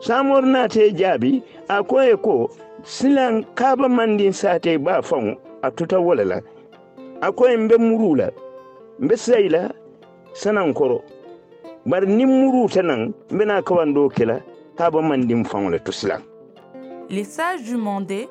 samor 0.00 0.44
nate 0.44 0.92
jaabi 0.92 1.42
a 1.68 1.82
koye 1.82 2.16
ko 2.16 2.50
silan 2.84 3.44
kaba 3.54 3.88
mandin 3.88 4.32
sate 4.32 4.78
ba 4.78 5.00
faŋo 5.02 5.36
a 5.62 5.70
tuta 5.70 5.98
wolela 5.98 6.42
a 7.22 7.32
koye 7.32 7.56
mbe 7.56 7.76
murula 7.78 8.30
Les 17.10 17.24
sages 17.24 17.62
du 17.62 17.76
Mandé 17.76 18.28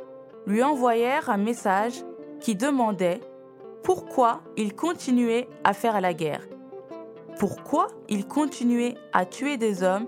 lui 0.47 0.63
envoyèrent 0.63 1.29
un 1.29 1.37
message 1.37 2.03
qui 2.39 2.55
demandait 2.55 3.19
pourquoi 3.83 4.41
il 4.57 4.75
continuait 4.75 5.47
à 5.63 5.73
faire 5.73 6.01
la 6.01 6.15
guerre, 6.15 6.47
pourquoi 7.37 7.87
il 8.09 8.25
continuait 8.25 8.95
à 9.13 9.25
tuer 9.27 9.57
des 9.57 9.83
hommes 9.83 10.07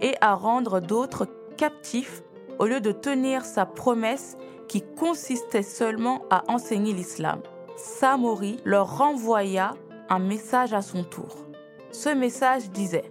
et 0.00 0.14
à 0.22 0.34
rendre 0.34 0.80
d'autres 0.80 1.26
captifs 1.58 2.22
au 2.58 2.64
lieu 2.64 2.80
de 2.80 2.92
tenir 2.92 3.44
sa 3.44 3.66
promesse 3.66 4.38
qui 4.68 4.82
consistait 4.82 5.62
seulement 5.62 6.22
à 6.30 6.44
enseigner 6.48 6.94
l'islam. 6.94 7.40
Samori 7.76 8.58
leur 8.64 8.96
renvoya 8.98 9.74
un 10.08 10.18
message 10.18 10.72
à 10.72 10.82
son 10.82 11.04
tour. 11.04 11.36
Ce 11.90 12.08
message 12.10 12.70
disait 12.70 13.04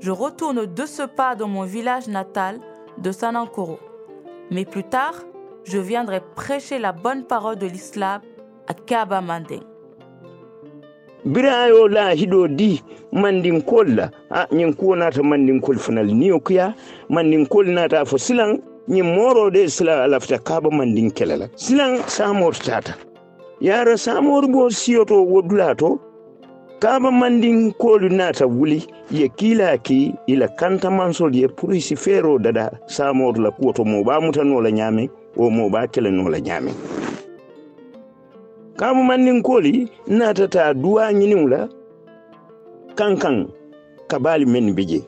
Je 0.00 0.10
retourne 0.10 0.66
de 0.66 0.86
ce 0.86 1.02
pas 1.02 1.34
dans 1.34 1.48
mon 1.48 1.64
village 1.64 2.08
natal 2.08 2.58
de 2.98 3.12
Sanankoro. 3.12 3.78
Mais 4.50 4.64
plus 4.64 4.84
tard, 4.84 5.14
je 5.64 5.78
viendrai 5.78 6.20
prêcher 6.34 6.78
la 6.78 6.92
bonne 6.92 7.24
parole 7.24 7.56
de 7.56 7.66
l'islam 7.66 8.20
à 8.66 8.74
Kaba 8.74 9.20
Manding. 9.20 9.62
birayo 11.24 11.86
la 11.88 12.14
hido 12.14 12.48
di 12.48 12.82
mandinkol 13.12 13.94
la 13.94 14.10
a 14.30 14.46
ñin 14.50 14.74
kuwo 14.74 14.96
nata 14.96 15.22
mandinkol 15.22 15.78
fanal 15.78 16.06
niyo 16.10 16.40
kuya 16.40 16.74
mandinkol 17.08 17.66
nata 17.70 18.04
fo 18.04 18.18
silan 18.18 18.58
ñin 18.88 19.06
moro 19.14 19.48
de 19.50 19.68
sila 19.68 20.08
lafita 20.08 20.38
kaba 20.38 20.68
mandin 20.70 21.10
kele 21.14 21.36
la 21.38 21.46
silan 21.54 22.02
samor 22.08 22.54
tata 22.58 22.96
yara 23.60 23.96
samor 23.96 24.48
bo 24.50 24.66
siyoto 24.70 25.22
wodula 25.22 25.76
to 25.78 26.00
kaba 26.82 27.10
mandin 27.12 27.72
kolu 27.72 28.08
nata 28.08 28.46
wuli 28.46 28.86
ye 29.10 29.28
kila 29.28 29.78
ki 29.78 30.14
ila 30.26 30.48
kanta 30.48 30.90
mansol 30.90 31.30
ye 31.36 31.48
pour 31.48 31.70
isi 31.74 31.94
fero 31.96 32.38
dada 32.38 32.70
samor 32.86 33.38
la 33.38 33.50
kuwoto 33.50 33.84
mo 33.84 34.02
ba 34.04 34.18
mutano 34.20 34.58
la 34.60 34.70
ñame 34.70 35.06
o 35.36 35.46
mo 35.50 35.70
ba 35.70 35.86
kele 35.86 36.10
no 36.10 36.26
la 36.28 36.40
ñame 36.40 36.74
kamu 38.76 39.04
mannin 39.04 39.42
koli 39.42 39.86
natata 40.08 40.74
duwa 40.74 41.12
ñiniŋ 41.12 41.48
la 41.48 41.68
kankaŋ 42.98 43.46
kabali 44.10 44.44
men 44.46 44.74
beje 44.74 45.06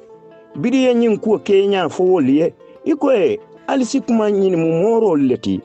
biri 0.54 0.84
ye 0.86 0.94
ñiŋ 0.94 1.18
kuwo 1.18 1.38
keña 1.42 1.88
fo 1.90 2.04
wolu 2.06 2.30
ye 2.38 2.54
i 2.84 2.94
ko 2.94 3.10
ye 3.12 3.40
ali 3.66 3.84
si 3.84 3.98
kuma 4.00 4.30
ñini 4.30 4.54
mu 4.56 4.70
moorolu 4.78 5.26
le 5.26 5.36
ti 5.36 5.60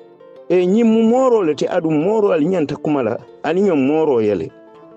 e 0.50 0.66
ñiŋ 0.66 0.88
mu 0.89 1.04
mooro 1.06 1.44
le 1.46 1.54
ti 1.54 1.68
aduŋ 1.70 1.94
mooro 2.01 2.32
ali 2.34 2.46
ñanta 2.50 2.75
kuma 2.82 3.04
la 3.04 3.18
ali 3.44 3.62
ñoŋ 3.62 3.78
mooro 3.88 4.22
ye 4.22 4.36
le 4.36 4.48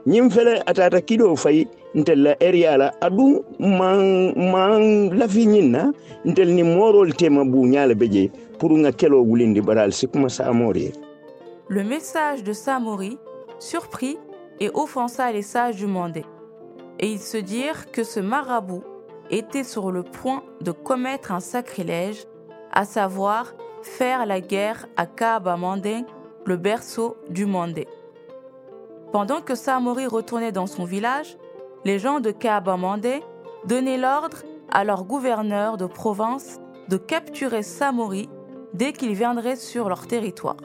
ñiŋ 0.06 0.30
fele 0.30 0.62
atata 0.66 1.00
kido 1.00 1.36
fayi 1.36 1.68
ntel 1.94 2.22
la 2.22 2.32
area 2.40 2.76
la 2.76 2.88
aduŋ 3.00 3.32
na 5.70 5.92
ntel 6.24 6.48
ni 6.54 6.62
moorolu 6.62 7.12
tema 7.12 7.44
buuña 7.44 7.86
le 7.86 7.94
beje 7.94 8.30
pour 8.58 8.70
ŋa 8.72 8.92
kelo 8.92 9.22
wulindi 9.22 9.60
bari 9.60 9.80
ali 9.80 10.06
kuma 10.12 10.28
Le 11.68 11.84
message 11.84 12.42
de 12.42 12.52
Samori 12.52 13.18
surprit 13.58 14.18
et 14.60 14.70
offensa 14.74 15.30
les 15.32 15.42
sages 15.42 15.76
du 15.76 15.86
Mandé. 15.86 16.24
Et 16.98 17.10
ils 17.12 17.18
se 17.20 17.36
dirent 17.38 17.90
que 17.90 18.04
ce 18.04 18.20
marabout 18.20 18.82
était 19.30 19.64
sur 19.64 19.90
le 19.90 20.02
point 20.02 20.42
de 20.60 20.72
commettre 20.72 21.32
un 21.32 21.40
sacrilège, 21.40 22.26
à 22.72 22.84
savoir 22.84 23.54
faire 23.82 24.26
la 24.26 24.40
guerre 24.40 24.86
à 24.96 25.06
Kaaba 25.06 25.56
Mandé, 25.56 26.04
le 26.44 26.56
berceau 26.56 27.16
du 27.30 27.46
Mandé. 27.46 27.86
Pendant 29.12 29.42
que 29.42 29.54
Samori 29.54 30.06
retournait 30.06 30.52
dans 30.52 30.66
son 30.66 30.84
village, 30.84 31.36
les 31.84 31.98
gens 31.98 32.20
de 32.20 32.30
Kaaba 32.30 32.78
Mandé 32.78 33.22
donnaient 33.66 33.98
l'ordre 33.98 34.38
à 34.70 34.84
leur 34.84 35.04
gouverneur 35.04 35.76
de 35.76 35.84
province 35.84 36.58
de 36.88 36.96
capturer 36.96 37.62
Samori 37.62 38.30
dès 38.72 38.94
qu'il 38.94 39.12
viendrait 39.12 39.56
sur 39.56 39.90
leur 39.90 40.06
territoire. 40.06 40.56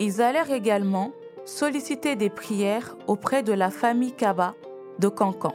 Ils 0.00 0.22
allèrent 0.22 0.50
également 0.50 1.12
solliciter 1.44 2.16
des 2.16 2.30
prières 2.30 2.96
auprès 3.06 3.42
de 3.42 3.52
la 3.52 3.70
famille 3.70 4.12
Kaba 4.12 4.54
de 4.98 5.08
Cancan. 5.08 5.54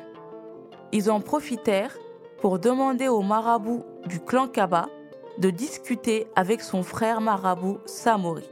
Ils 0.92 1.10
en 1.10 1.20
profitèrent 1.20 1.98
pour 2.42 2.60
demander 2.60 3.08
au 3.08 3.22
marabout 3.22 3.84
du 4.06 4.20
clan 4.20 4.48
Kaba 4.48 4.88
de 5.40 5.50
discuter 5.50 6.28
avec 6.36 6.62
son 6.62 6.84
frère 6.84 7.22
marabout 7.22 7.80
Samori, 7.86 8.48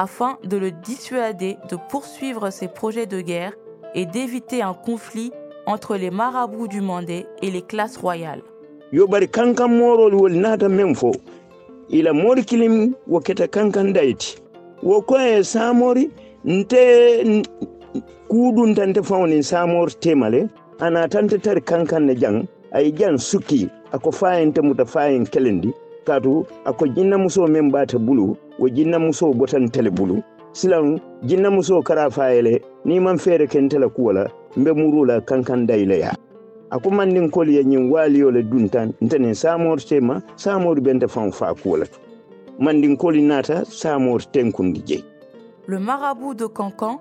afin 0.00 0.38
de 0.42 0.56
le 0.56 0.70
dissuader 0.70 1.58
de 1.68 1.76
poursuivre 1.90 2.48
ses 2.48 2.68
projets 2.68 3.04
de 3.04 3.20
guerre 3.20 3.52
et 3.94 4.06
d'éviter 4.06 4.62
un 4.62 4.72
conflit 4.72 5.30
entre 5.66 5.94
les 5.96 6.10
marabouts 6.10 6.68
du 6.68 6.80
Mandé 6.80 7.26
et 7.42 7.50
les 7.50 7.60
classes 7.60 7.98
royales. 7.98 8.40
nata 8.92 10.68
men 10.68 10.94
fo. 10.94 11.12
Ila 11.90 12.12
mori 12.12 12.44
kilim 12.44 12.94
wo 13.06 13.20
keta 13.20 13.46
kankan 13.46 13.92
dayti 13.92 14.38
wo 14.82 15.02
koye 15.02 15.44
samori 15.44 16.08
nte 16.44 17.42
kudun 18.30 18.74
tante 18.74 19.02
fawni 19.02 19.42
samor 19.42 19.90
temale. 20.00 20.48
Ana 20.80 21.08
tante 21.08 21.38
tari 21.38 21.60
kankan 21.60 22.06
ne 22.06 22.14
jang 22.14 22.48
ay 22.72 22.90
jan 22.92 23.18
suki 23.18 23.68
ako 23.92 24.10
fayin 24.10 24.52
temuta 24.52 24.86
fayin 24.86 25.26
kelendi 25.26 25.74
katu 26.04 26.46
ako 26.64 26.86
jinna 26.86 27.18
muso 27.18 27.46
men 27.46 27.70
bata 27.70 27.98
bulu 27.98 28.36
wo 28.58 28.68
jinna 28.68 28.98
muso 28.98 29.32
botan 29.32 29.70
tele 29.70 29.90
bulu. 29.90 30.22
Silan 30.52 31.00
jinna 31.24 31.50
muso 31.50 31.82
kara 31.82 32.10
fayele 32.10 32.60
ni 32.84 33.00
man 33.00 33.18
fere 33.18 33.46
kentela 33.46 33.88
kuwala 33.88 34.30
mbe 34.56 34.74
kol 37.30 37.48
ye 37.48 37.90
waaliyo 37.90 38.30
le 38.30 38.42
duntan 38.42 38.92
ntenen 39.00 39.34
samor 39.34 39.78
tema 39.78 40.22
samor 40.36 40.80
bente 40.80 41.08
fan 41.08 41.30
fa 41.32 41.54
kuwala 41.54 41.86
to 41.86 41.98
mandin 42.58 42.96
koli 42.96 43.22
nata 43.22 43.64
samor 43.64 44.20
tenkundi 44.32 45.04
Le 45.70 45.78
marabout 45.78 46.34
de 46.34 46.46
Cancan, 46.46 47.00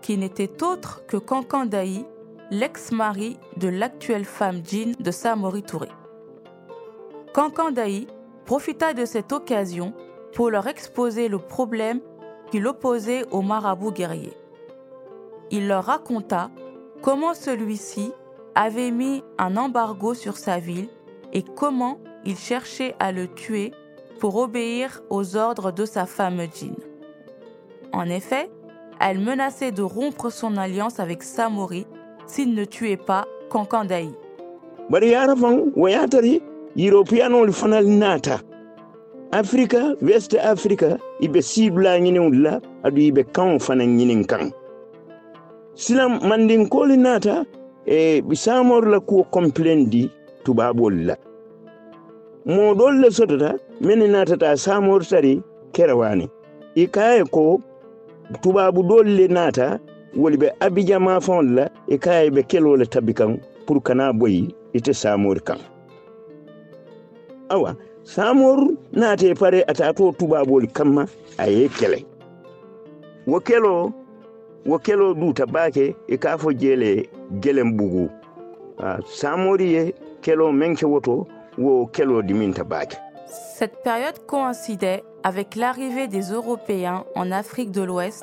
qui 0.00 0.16
n'était 0.16 0.62
autre 0.62 1.04
que 1.06 1.18
Cancan 1.18 1.66
Daï, 1.66 2.06
l'ex-mari 2.50 3.36
de 3.58 3.68
l'actuelle 3.68 4.24
femme 4.24 4.62
Jean 4.64 4.94
de 4.98 5.10
Samori 5.10 5.62
Touré. 5.62 5.88
Cancan 7.34 7.72
Daï 7.72 8.06
profita 8.46 8.94
de 8.94 9.04
cette 9.04 9.32
occasion 9.32 9.92
pour 10.32 10.50
leur 10.50 10.66
exposer 10.68 11.28
le 11.28 11.38
problème 11.38 12.00
qui 12.50 12.60
l'opposait 12.60 13.24
au 13.30 13.42
marabout 13.42 13.92
guerrier. 13.92 14.32
Il 15.50 15.68
leur 15.68 15.84
raconta 15.84 16.50
comment 17.02 17.34
celui-ci 17.34 18.12
avait 18.54 18.90
mis 18.90 19.22
un 19.38 19.56
embargo 19.56 20.14
sur 20.14 20.36
sa 20.36 20.58
ville 20.58 20.88
et 21.32 21.42
comment 21.42 21.98
il 22.24 22.36
cherchait 22.36 22.94
à 22.98 23.12
le 23.12 23.28
tuer 23.28 23.72
pour 24.20 24.36
obéir 24.36 25.02
aux 25.10 25.36
ordres 25.36 25.72
de 25.72 25.84
sa 25.84 26.06
femme 26.06 26.40
Jean. 26.40 26.74
En 27.92 28.08
effet, 28.08 28.50
elle 29.00 29.18
menaçait 29.20 29.72
de 29.72 29.82
rompre 29.82 30.30
son 30.30 30.56
alliance 30.56 31.00
avec 31.00 31.22
Samori 31.22 31.86
s'il 32.26 32.54
ne 32.54 32.64
tuait 32.64 32.96
pas 32.96 33.26
Kankandaï. 33.50 34.10
Bari 36.76 36.84
yara 36.84 37.04
fan 37.04 37.12
wayatari 37.12 37.50
europeanol 37.50 37.52
fanal 37.52 37.86
nata 37.86 38.40
africa 39.32 39.96
west 40.02 40.34
africa 40.34 40.98
ibe 41.20 41.42
sibla 41.42 41.98
ñiniŋol 41.98 42.42
la 42.42 42.60
adu 42.82 43.00
ibe 43.00 43.24
kaŋo 43.24 43.58
fanaŋ 43.58 43.88
ñiniŋ 43.96 44.24
kaŋ 44.26 44.52
silam 45.74 46.20
mandin 46.28 46.68
koli 46.68 46.96
nata 46.96 47.44
e 47.86 48.20
ɓi 48.20 48.36
samor 48.36 48.88
la 48.88 49.00
kuwo 49.00 49.24
complain 49.30 49.90
di 49.90 50.10
tubabol 50.44 50.94
la 51.06 51.16
moɗol 52.46 53.00
le 53.00 53.10
sotota 53.10 53.54
mene 53.80 54.06
natata 54.08 54.56
samor 54.56 55.02
tari 55.04 55.42
kerewani 55.72 56.28
i 56.74 56.86
kaye 56.86 57.24
ko 57.24 57.60
tubabu 58.42 58.82
dol 58.82 59.06
le 59.06 59.28
nata 59.28 59.78
woli 60.16 60.36
ɓe 60.36 60.48
abidjama 60.60 61.20
fon 61.20 61.54
la 61.54 61.68
i 61.88 61.98
kaye 61.98 62.30
ɓe 62.30 62.42
kelo 62.46 62.76
le 62.76 62.86
tabi 62.86 63.14
kan 63.14 63.38
pour 63.66 63.82
kana 63.82 64.12
boyi 64.12 64.54
ite 64.74 64.92
samor 64.94 65.40
kan 65.44 65.58
Cette 83.26 83.82
période 83.82 84.24
coïncidait 84.26 85.02
avec 85.22 85.56
l'arrivée 85.56 86.08
des 86.08 86.30
Européens 86.32 87.04
en 87.14 87.32
Afrique 87.32 87.70
de 87.70 87.82
l'Ouest 87.82 88.22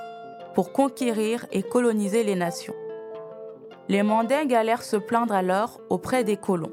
pour 0.53 0.71
conquérir 0.71 1.45
et 1.51 1.63
coloniser 1.63 2.23
les 2.23 2.36
nations. 2.36 2.75
Les 3.89 4.03
Mandingues 4.03 4.53
allèrent 4.53 4.83
se 4.83 4.97
plaindre 4.97 5.33
alors 5.33 5.81
auprès 5.89 6.23
des 6.23 6.38
colons. 6.38 6.71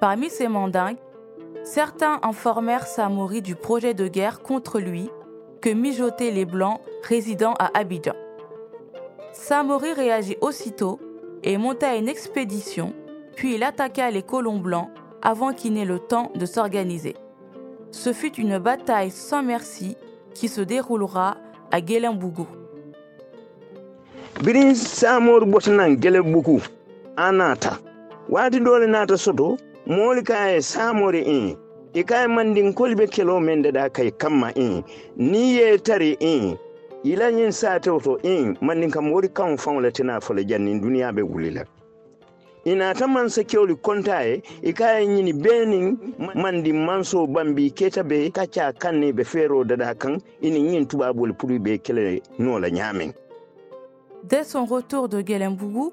Parmi 0.00 0.30
ces 0.30 0.48
Mandingues, 0.48 0.96
certains 1.64 2.18
informèrent 2.22 2.86
Samori 2.86 3.42
du 3.42 3.54
projet 3.54 3.94
de 3.94 4.08
guerre 4.08 4.40
contre 4.40 4.80
lui 4.80 5.10
que 5.60 5.70
mijotaient 5.70 6.30
les 6.30 6.44
Blancs 6.44 6.80
résidant 7.02 7.54
à 7.58 7.70
Abidjan. 7.78 8.14
Samori 9.32 9.92
réagit 9.92 10.36
aussitôt 10.40 10.98
et 11.42 11.56
monta 11.56 11.94
une 11.96 12.08
expédition, 12.08 12.92
puis 13.36 13.54
il 13.54 13.62
attaqua 13.62 14.10
les 14.10 14.22
colons 14.22 14.58
blancs 14.58 14.90
avant 15.22 15.52
qu'ils 15.52 15.72
n'aient 15.72 15.84
le 15.84 15.98
temps 15.98 16.30
de 16.34 16.46
s'organiser. 16.46 17.16
Ce 17.90 18.12
fut 18.12 18.34
une 18.34 18.58
bataille 18.58 19.10
sans 19.10 19.42
merci 19.42 19.96
qui 20.34 20.48
se 20.48 20.60
déroulera 20.60 21.36
à 21.70 21.80
Guélimbougou. 21.80 22.46
Moli 29.86 30.22
kaye 30.22 30.60
samore 30.62 31.22
in. 31.24 31.56
I 31.94 32.02
kaye 32.02 32.26
mandin 32.26 32.72
kolbe 32.74 33.06
kelo 33.10 33.40
men 33.42 33.62
da 33.62 33.88
kai 33.88 34.10
kamma 34.10 34.52
in. 34.56 34.84
Ni 35.16 35.56
ye 35.58 35.76
tare 35.78 36.16
in. 36.20 36.58
Ila 37.04 37.30
yin 37.30 37.52
sate 37.52 37.84
to 37.84 38.16
in. 38.22 38.56
Mandin 38.60 38.90
kam 38.90 39.10
wori 39.10 39.28
kan 39.34 39.56
fon 39.56 39.82
la 39.82 39.90
tina 39.90 40.20
fole 40.20 40.44
jannin 40.44 40.80
duniya 40.80 41.14
be 41.14 41.22
wulila. 41.22 41.64
Inata 42.64 43.08
mansa 43.08 43.42
kewli 43.42 43.74
kontaye 43.74 44.40
e 44.62 44.72
kaya 44.72 45.04
ñini 45.04 45.32
benin 45.32 45.98
mandi 46.36 46.72
manso 46.72 47.26
bambi 47.26 47.70
keta 47.72 48.04
be 48.06 48.30
kacca 48.30 48.72
kanne 48.72 49.12
be 49.12 49.24
fero 49.24 49.64
dada 49.64 49.92
kan 49.96 50.20
ini 50.40 50.60
ñin 50.60 50.86
tubabol 50.86 51.34
pour 51.36 51.50
be 51.58 51.78
kele 51.78 52.22
nola 52.38 52.70
ñamen 52.70 53.12
Dès 54.22 54.44
son 54.44 54.64
retour 54.64 55.08
de 55.08 55.20
Guélembougou, 55.20 55.92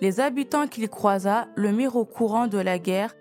les 0.00 0.18
habitants 0.18 0.66
qu'il 0.66 0.88
croisa 0.88 1.48
le 1.56 1.70
mirent 1.72 1.96
au 1.96 2.06
courant 2.06 2.46
de 2.46 2.56
la 2.56 2.78
guerre 2.78 3.14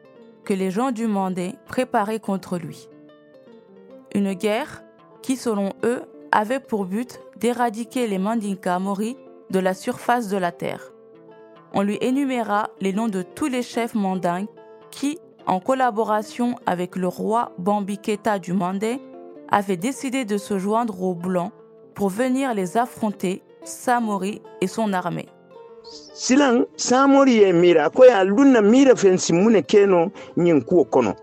que 0.46 0.54
les 0.54 0.72
gens 0.72 0.92
du 0.92 1.08
Mandé 1.08 1.56
préparaient 1.66 2.20
contre 2.20 2.58
lui. 2.58 2.88
Une 4.14 4.34
guerre 4.34 4.84
qui, 5.22 5.36
selon 5.36 5.74
eux, 5.84 6.04
avait 6.32 6.60
pour 6.60 6.86
but 6.86 7.20
d'éradiquer 7.38 8.08
les 8.08 8.20
Mandinka 8.20 8.80
Mori 8.80 9.18
de 9.50 9.60
la 9.60 9.74
surface 9.74 10.30
de 10.30 10.38
la 10.38 10.52
terre. 10.52 10.92
On 11.74 11.82
lui 11.82 11.98
énuméra 12.00 12.70
les 12.80 12.94
noms 12.94 13.10
de 13.10 13.22
tous 13.22 13.48
les 13.48 13.64
chefs 13.64 13.96
mandingues 13.96 14.48
qui, 14.92 15.20
en 15.46 15.60
collaboration 15.60 16.56
avec 16.66 16.96
le 16.96 17.08
roi 17.08 17.52
Bambiketa 17.58 18.40
du 18.40 18.54
Mandé, 18.54 19.02
avaient 19.50 19.78
décidé 19.78 20.26
de 20.26 20.38
se 20.38 20.58
joindre 20.58 21.02
aux 21.02 21.16
Blancs 21.16 21.52
pour 21.94 22.10
venir 22.10 22.54
les 22.54 22.78
affronter, 22.78 23.44
Samori 23.64 24.42
et 24.62 24.68
son 24.68 24.94
armée. 24.94 25.28
Silan 26.14 26.66
samori 26.76 27.36
ye 27.42 27.54
mira 27.54 27.90
ko 27.90 28.06
ya 28.06 28.24
lunna 28.24 28.62
mira 28.62 28.96
fensi 28.96 29.34
mune 29.34 29.62
keno 29.62 30.12
ñin 30.38 30.62
kuwo 30.62 30.84
kono. 30.86 31.14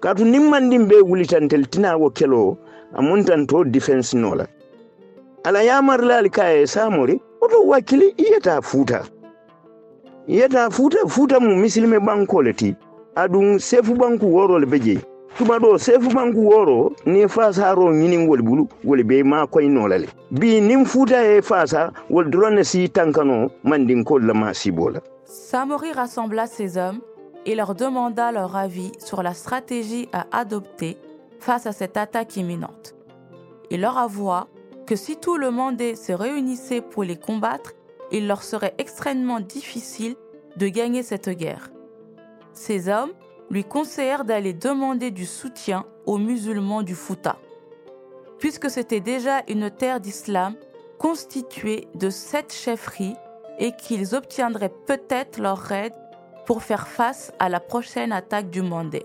Katu 0.00 0.24
nimmandin 0.24 0.88
be 0.88 0.96
wulitantel 1.00 1.66
tina 1.70 1.96
wo 1.96 2.10
kelo 2.10 2.58
amuntan 2.94 3.46
to 3.46 3.64
defense 3.64 4.14
nola. 4.16 4.46
Ala 5.44 5.62
yamarlali 5.62 6.30
kaye 6.30 6.66
samori 6.66 7.20
oto 7.40 7.62
wakkili 7.66 8.14
iyeta 8.16 8.62
fuuta 8.62 9.04
iyeta 10.28 10.70
fuuta 10.70 11.06
fuuta 11.08 11.40
mu 11.40 11.56
misilime 11.56 11.98
bankole 11.98 12.52
ti 12.52 12.74
aɗum 13.16 13.58
sefu 13.58 13.94
banku 13.94 14.26
worole 14.34 14.66
be 14.66 14.78
jeyi 14.78 15.00
Samori 25.24 25.92
rassembla 25.92 26.46
ses 26.46 26.76
hommes 26.76 27.00
et 27.46 27.54
leur 27.54 27.74
demanda 27.74 28.30
leur 28.30 28.56
avis 28.56 28.92
sur 28.98 29.22
la 29.22 29.32
stratégie 29.32 30.08
à 30.12 30.26
adopter 30.32 30.98
face 31.40 31.66
à 31.66 31.72
cette 31.72 31.96
attaque 31.96 32.36
imminente. 32.36 32.94
Il 33.70 33.80
leur 33.80 33.96
avoua 33.96 34.48
que 34.86 34.96
si 34.96 35.16
tout 35.16 35.38
le 35.38 35.50
Mandé 35.50 35.96
se 35.96 36.12
réunissait 36.12 36.82
pour 36.82 37.04
les 37.04 37.16
combattre, 37.16 37.72
il 38.10 38.28
leur 38.28 38.42
serait 38.42 38.74
extrêmement 38.76 39.40
difficile 39.40 40.14
de 40.58 40.68
gagner 40.68 41.02
cette 41.02 41.30
guerre. 41.30 41.70
Ces 42.52 42.90
hommes 42.90 43.12
lui 43.52 43.64
conseillèrent 43.64 44.24
d'aller 44.24 44.54
demander 44.54 45.10
du 45.10 45.26
soutien 45.26 45.84
aux 46.06 46.18
musulmans 46.18 46.82
du 46.82 46.94
Fouta. 46.94 47.36
Puisque 48.38 48.70
c'était 48.70 49.00
déjà 49.00 49.42
une 49.46 49.70
terre 49.70 50.00
d'islam 50.00 50.54
constituée 50.98 51.86
de 51.94 52.08
sept 52.10 52.52
chefferies 52.52 53.14
et 53.58 53.72
qu'ils 53.76 54.14
obtiendraient 54.14 54.72
peut-être 54.86 55.38
leur 55.38 55.70
aide 55.70 55.92
pour 56.46 56.62
faire 56.62 56.88
face 56.88 57.30
à 57.38 57.48
la 57.50 57.60
prochaine 57.60 58.10
attaque 58.10 58.48
du 58.50 58.62
Mandé. 58.62 59.02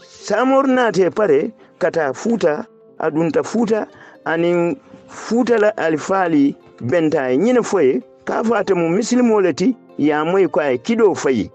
samor 0.00 0.64
naate 0.66 1.10
pare 1.12 1.50
kata 1.78 2.12
fuuta 2.14 2.52
adunta 2.98 3.42
fuuta 3.42 3.82
anin 4.24 4.74
fuutala 5.08 5.68
alifaali 5.76 6.56
benta 6.80 7.26
e 7.32 7.36
ñine 7.36 7.60
foye 7.62 8.00
ka 8.24 8.42
fata 8.44 8.74
mo 8.74 8.88
misilimole 8.88 9.52
ti 9.54 9.76
ya 9.98 10.24
moyi 10.24 10.48
ko 10.48 10.60
ay 10.60 10.78
kiɗo 10.78 11.14
fayi 11.14 11.50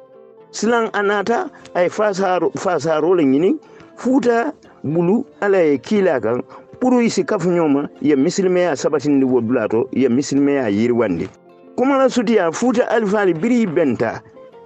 silan 0.56 0.88
anata 0.94 1.50
ay 1.76 1.90
fasaro 1.90 2.48
fasarole 2.56 3.24
ñini 3.26 3.60
fuuta 4.00 4.54
bulu 4.84 5.26
ala 5.42 5.60
e 5.60 5.78
kiila 5.78 6.20
kan 6.24 6.40
pour 6.80 7.04
isi 7.04 7.24
kafuñoma 7.24 7.90
ya 8.02 8.16
misilimeya 8.16 8.76
sabatindi 8.76 9.26
wo 9.26 9.42
dulato 9.42 9.90
ya 9.92 10.10
misilimeya 10.10 10.70
yirwandi 10.70 11.28
kumala 11.76 12.10
sutiya 12.10 12.52
fuuta 12.52 12.88
alifaali 12.90 13.34
biri 13.34 13.68
benta 13.68 14.22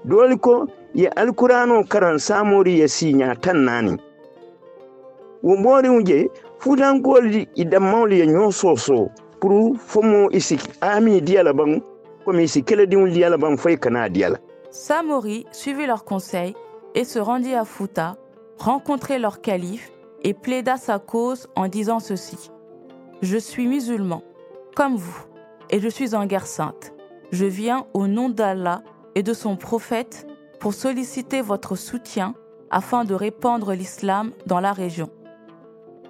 doli 0.06 0.38
ko 0.38 0.68
ye 0.94 1.08
alkurano 1.10 1.84
karan 1.84 2.18
samori 2.20 2.80
ye 2.80 2.88
siña 2.88 3.36
tan 3.42 3.58
nani 3.66 3.98
wo 5.44 5.56
ɓoriŋo 5.58 6.02
je 6.06 6.30
futankoli 6.60 7.48
i 7.56 7.66
dammawolu 7.66 8.14
ye 8.16 8.26
ñoo 8.28 8.52
soso 8.52 9.10
pour 9.42 9.74
fomo 9.78 10.30
isi 10.32 10.58
ami 10.82 11.22
diyala 11.22 11.54
baŋ 11.54 11.82
komi 12.26 12.44
isi 12.44 12.62
kelediŋol 12.62 13.10
diyala 13.12 13.38
baŋ 13.38 13.58
foyi 13.58 13.78
kana 13.78 14.10
diyala 14.10 14.38
Samori 14.72 15.46
suivit 15.52 15.86
leurs 15.86 16.06
conseils 16.06 16.56
et 16.94 17.04
se 17.04 17.20
rendit 17.20 17.56
à 17.56 17.66
Fouta, 17.66 18.18
rencontrer 18.58 19.20
leur 19.20 19.42
calife 19.42 19.92
et 20.24 20.34
plaida 20.34 20.78
sa 20.78 21.00
cause 21.00 21.48
en 21.56 21.68
disant 21.68 22.00
ceci. 22.00 22.52
Je 23.22 23.38
suis 23.38 23.68
musulman, 23.68 24.24
comme 24.76 24.96
vous, 24.96 25.26
et 25.70 25.80
je 25.80 25.90
suis 25.90 26.16
en 26.16 26.26
guerre 26.26 26.48
sainte. 26.48 26.94
Je 27.32 27.46
viens 27.46 27.86
au 27.94 28.08
nom 28.08 28.30
d'Allah 28.30 28.82
et 29.16 29.24
de 29.24 29.34
son 29.34 29.56
prophète 29.56 30.28
pour 30.60 30.74
solliciter 30.74 31.42
votre 31.42 31.76
soutien 31.76 32.36
afin 32.70 33.06
de 33.06 33.14
répandre 33.14 33.74
l'islam 33.74 34.32
dans 34.46 34.60
la 34.60 34.74
région. 34.74 35.10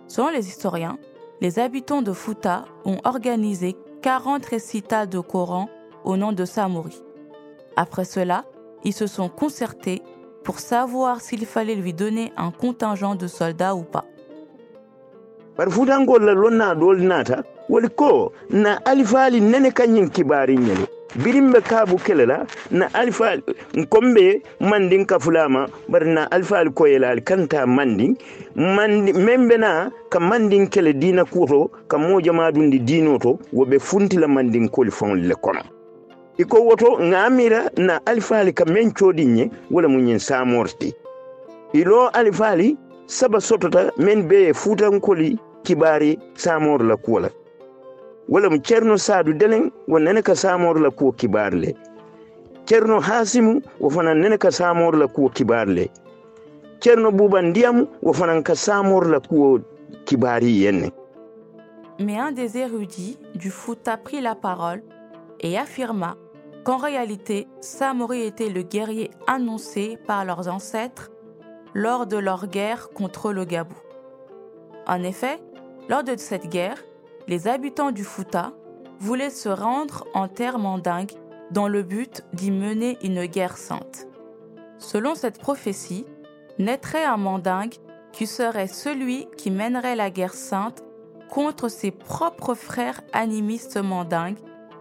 Selon 0.07 0.29
les 0.29 0.47
historiens, 0.47 0.97
les 1.39 1.59
habitants 1.59 2.01
de 2.01 2.11
Fouta 2.11 2.65
ont 2.83 2.97
organisé 3.05 3.77
40 4.01 4.45
récitals 4.45 5.07
de 5.07 5.19
Coran 5.19 5.69
au 6.03 6.17
nom 6.17 6.33
de 6.33 6.45
Samori. 6.45 7.01
Après 7.81 8.03
cela, 8.03 8.43
ils 8.83 8.91
se 8.91 9.07
sont 9.07 9.29
concertés 9.29 10.01
pour 10.43 10.59
savoir 10.59 11.21
s'il 11.21 11.45
fallait 11.45 11.75
lui 11.75 11.93
donner 11.93 12.33
un 12.35 12.51
contingent 12.51 13.15
de 13.15 13.25
soldats 13.27 13.73
ou 13.73 13.83
pas. 13.83 14.03
Iko 36.39 36.57
woto 36.63 36.99
ngamira 37.03 37.69
na 37.77 37.99
alifaali 38.05 38.53
ka 38.53 38.65
men 38.65 38.91
coɗinñe 38.91 39.51
wala 39.71 39.87
muñin 39.87 40.19
samorti 40.19 40.93
ilo 41.73 42.07
alifaali 42.09 42.77
saba 43.05 43.41
sotota 43.41 43.91
men 43.97 44.27
be 44.27 44.53
futankoli 44.53 45.37
kibari 45.63 46.19
samor 46.35 46.83
la 46.83 46.95
kuwo 46.97 47.19
la. 47.19 47.29
Wala 48.29 48.49
mu 48.49 48.57
cerno 48.61 48.97
sadu 48.97 49.33
delen 49.33 49.71
wo 49.87 49.99
nene 49.99 50.21
ka 50.21 50.35
samor 50.35 50.79
la 50.79 50.91
kuwo 50.91 51.11
kibar 51.11 51.53
le. 51.53 51.75
Cerno 52.65 52.99
hasimu 52.99 53.61
wo 53.79 53.89
fana 53.89 54.13
nene 54.13 54.37
ka 54.37 54.51
samor 54.51 54.95
la 54.95 55.07
kuwo 55.07 55.29
kibar 55.29 55.67
le. 55.67 55.89
Cerno 56.79 57.11
buba 57.11 57.41
ndiyamu 57.41 57.87
wo 58.01 58.13
fana 58.13 58.41
ka 58.41 58.55
samor 58.55 59.09
la 59.09 59.19
kuwo 59.19 59.59
kibari 60.05 60.63
yenne 60.63 60.91
Mais 61.99 62.17
un 62.17 62.31
des 62.31 62.57
érudits 62.57 63.17
du 63.35 63.51
Fouta 63.51 63.97
prit 63.97 64.21
la 64.21 64.33
parole 64.33 64.81
et 65.41 65.57
affirma 65.57 66.15
qu'en 66.63 66.77
réalité, 66.77 67.47
Samori 67.61 68.21
était 68.21 68.49
le 68.49 68.63
guerrier 68.63 69.11
annoncé 69.27 69.97
par 70.07 70.25
leurs 70.25 70.47
ancêtres 70.47 71.11
lors 71.73 72.07
de 72.07 72.17
leur 72.17 72.47
guerre 72.47 72.89
contre 72.89 73.31
le 73.31 73.45
Gabou. 73.45 73.77
En 74.87 75.03
effet, 75.03 75.39
lors 75.87 76.03
de 76.03 76.15
cette 76.17 76.47
guerre, 76.47 76.83
les 77.27 77.47
habitants 77.47 77.91
du 77.91 78.03
Fouta 78.03 78.53
voulaient 78.99 79.29
se 79.29 79.49
rendre 79.49 80.05
en 80.13 80.27
terre 80.27 80.59
mandingue 80.59 81.11
dans 81.51 81.67
le 81.67 81.83
but 81.83 82.23
d'y 82.33 82.51
mener 82.51 82.97
une 83.03 83.25
guerre 83.25 83.57
sainte. 83.57 84.07
Selon 84.77 85.15
cette 85.15 85.39
prophétie, 85.39 86.05
naîtrait 86.57 87.05
un 87.05 87.17
mandingue 87.17 87.75
qui 88.11 88.27
serait 88.27 88.67
celui 88.67 89.27
qui 89.37 89.51
mènerait 89.51 89.95
la 89.95 90.09
guerre 90.09 90.33
sainte 90.33 90.83
contre 91.29 91.69
ses 91.69 91.91
propres 91.91 92.55
frères 92.55 93.01
animistes 93.13 93.77
mandingues 93.77 94.39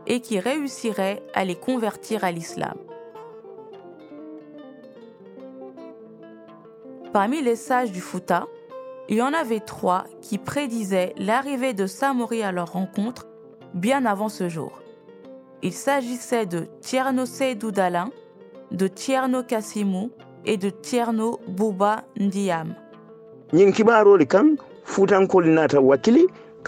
et 0.09 0.21
qui 0.21 0.40
réussirait 0.40 1.23
à 1.35 1.44
les 1.44 1.55
convertir 1.55 2.25
à 2.25 2.33
l'islam. 2.33 2.75
Parmi 7.12 7.42
les 7.42 7.57
sages 7.57 7.92
du 7.92 8.01
Fouta, 8.01 8.47
il 9.09 9.18
y 9.18 9.23
en 9.23 9.33
avait 9.33 9.61
trois 9.61 10.05
qui 10.21 10.38
prédisaient 10.38 11.14
l'arrivée 11.16 11.73
de 11.75 11.87
Samori 11.87 12.42
à 12.42 12.53
leur 12.53 12.73
rencontre 12.73 13.27
bien 13.75 14.05
avant 14.05 14.29
ce 14.29 14.49
jour. 14.49 14.81
Il 15.62 15.73
s'agissait 15.73 16.47
de 16.47 16.66
Tierno 16.81 17.25
Seydou 17.27 17.71
Dalin, 17.71 18.11
de 18.71 18.87
Tierno 18.88 19.42
Kassimu 19.42 20.11
et 20.44 20.57
de 20.57 20.71
Tierno 20.71 21.40
Bouba 21.49 22.05
Ndiam. 22.18 22.75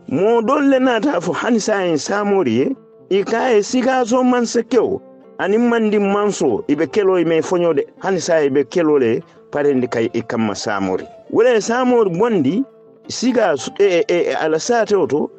Mo 0.08 0.40
dolle 0.42 0.78
nata 0.80 1.20
fo 1.20 1.32
hani 1.32 1.60
sayin 1.60 1.98
samori 1.98 2.52
ye 2.58 2.76
i 3.10 3.24
kaye 3.24 3.62
sigaso 3.62 4.22
mansa 4.24 4.62
kewo 4.62 5.00
anin 5.38 5.68
mandi 5.68 5.98
manso 5.98 6.64
ibe 6.68 6.86
kelo 6.86 7.18
ime 7.18 7.42
foñode 7.42 7.86
hani 7.98 8.20
sa 8.20 8.40
ibe 8.42 8.64
kelo 8.64 8.98
le 8.98 9.22
parendi 9.52 9.88
kay 9.88 10.08
i 10.14 10.22
kamma 10.22 10.54
samori 10.54 11.04
wala 11.30 11.60
samori 11.60 12.10
bondi 12.10 12.64
siga 13.08 13.54
e, 13.78 14.04
e, 14.08 14.16
e 14.30 14.34
ala 14.34 14.58
satewo 14.58 15.06
to 15.06 15.30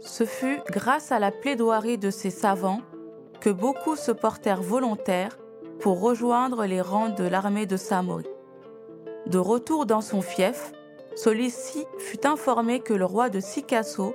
Ce 0.00 0.24
fut 0.24 0.58
grâce 0.70 1.12
à 1.12 1.18
la 1.18 1.30
plaidoirie 1.30 1.98
de 1.98 2.08
ces 2.08 2.30
savants 2.30 2.80
que 3.42 3.50
beaucoup 3.50 3.94
se 3.94 4.10
portèrent 4.10 4.62
volontaires 4.62 5.36
pour 5.80 6.00
rejoindre 6.00 6.64
les 6.64 6.80
rangs 6.80 7.10
de 7.10 7.24
l'armée 7.24 7.66
de 7.66 7.76
Samori. 7.76 8.24
De 9.26 9.36
retour 9.36 9.84
dans 9.84 10.00
son 10.00 10.22
fief, 10.22 10.72
celui-ci 11.14 11.84
fut 11.98 12.26
informé 12.26 12.80
que 12.80 12.94
le 12.94 13.04
roi 13.04 13.28
de 13.28 13.40
Sikasso 13.40 14.14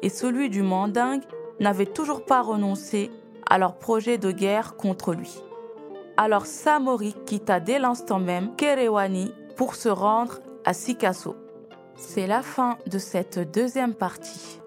et 0.00 0.08
celui 0.08 0.48
du 0.48 0.62
Mandingue 0.62 1.24
n'avaient 1.60 1.84
toujours 1.84 2.24
pas 2.24 2.40
renoncé 2.40 3.10
à 3.50 3.58
leur 3.58 3.76
projet 3.76 4.16
de 4.16 4.30
guerre 4.30 4.76
contre 4.76 5.12
lui. 5.12 5.42
Alors 6.16 6.46
Samori 6.46 7.14
quitta 7.26 7.60
dès 7.60 7.78
l'instant 7.78 8.18
même 8.18 8.56
Kerewani 8.56 9.30
pour 9.56 9.74
se 9.74 9.90
rendre 9.90 10.40
à. 10.64 11.36
C'est 11.96 12.26
la 12.26 12.42
fin 12.42 12.78
de 12.86 12.98
cette 12.98 13.38
deuxième 13.38 13.94
partie. 13.94 14.60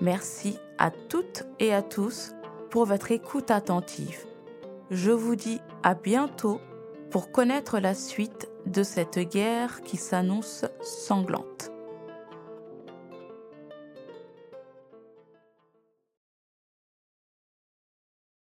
Merci 0.00 0.58
à 0.78 0.90
toutes 0.90 1.44
et 1.60 1.72
à 1.72 1.82
tous 1.82 2.34
pour 2.70 2.86
votre 2.86 3.12
écoute 3.12 3.50
attentive. 3.50 4.26
Je 4.90 5.10
vous 5.10 5.36
dis 5.36 5.60
à 5.82 5.94
bientôt 5.94 6.60
pour 7.10 7.30
connaître 7.30 7.78
la 7.78 7.94
suite 7.94 8.48
de 8.66 8.82
cette 8.82 9.18
guerre 9.18 9.80
qui 9.82 9.96
s'annonce 9.96 10.64
sanglante. 10.82 11.70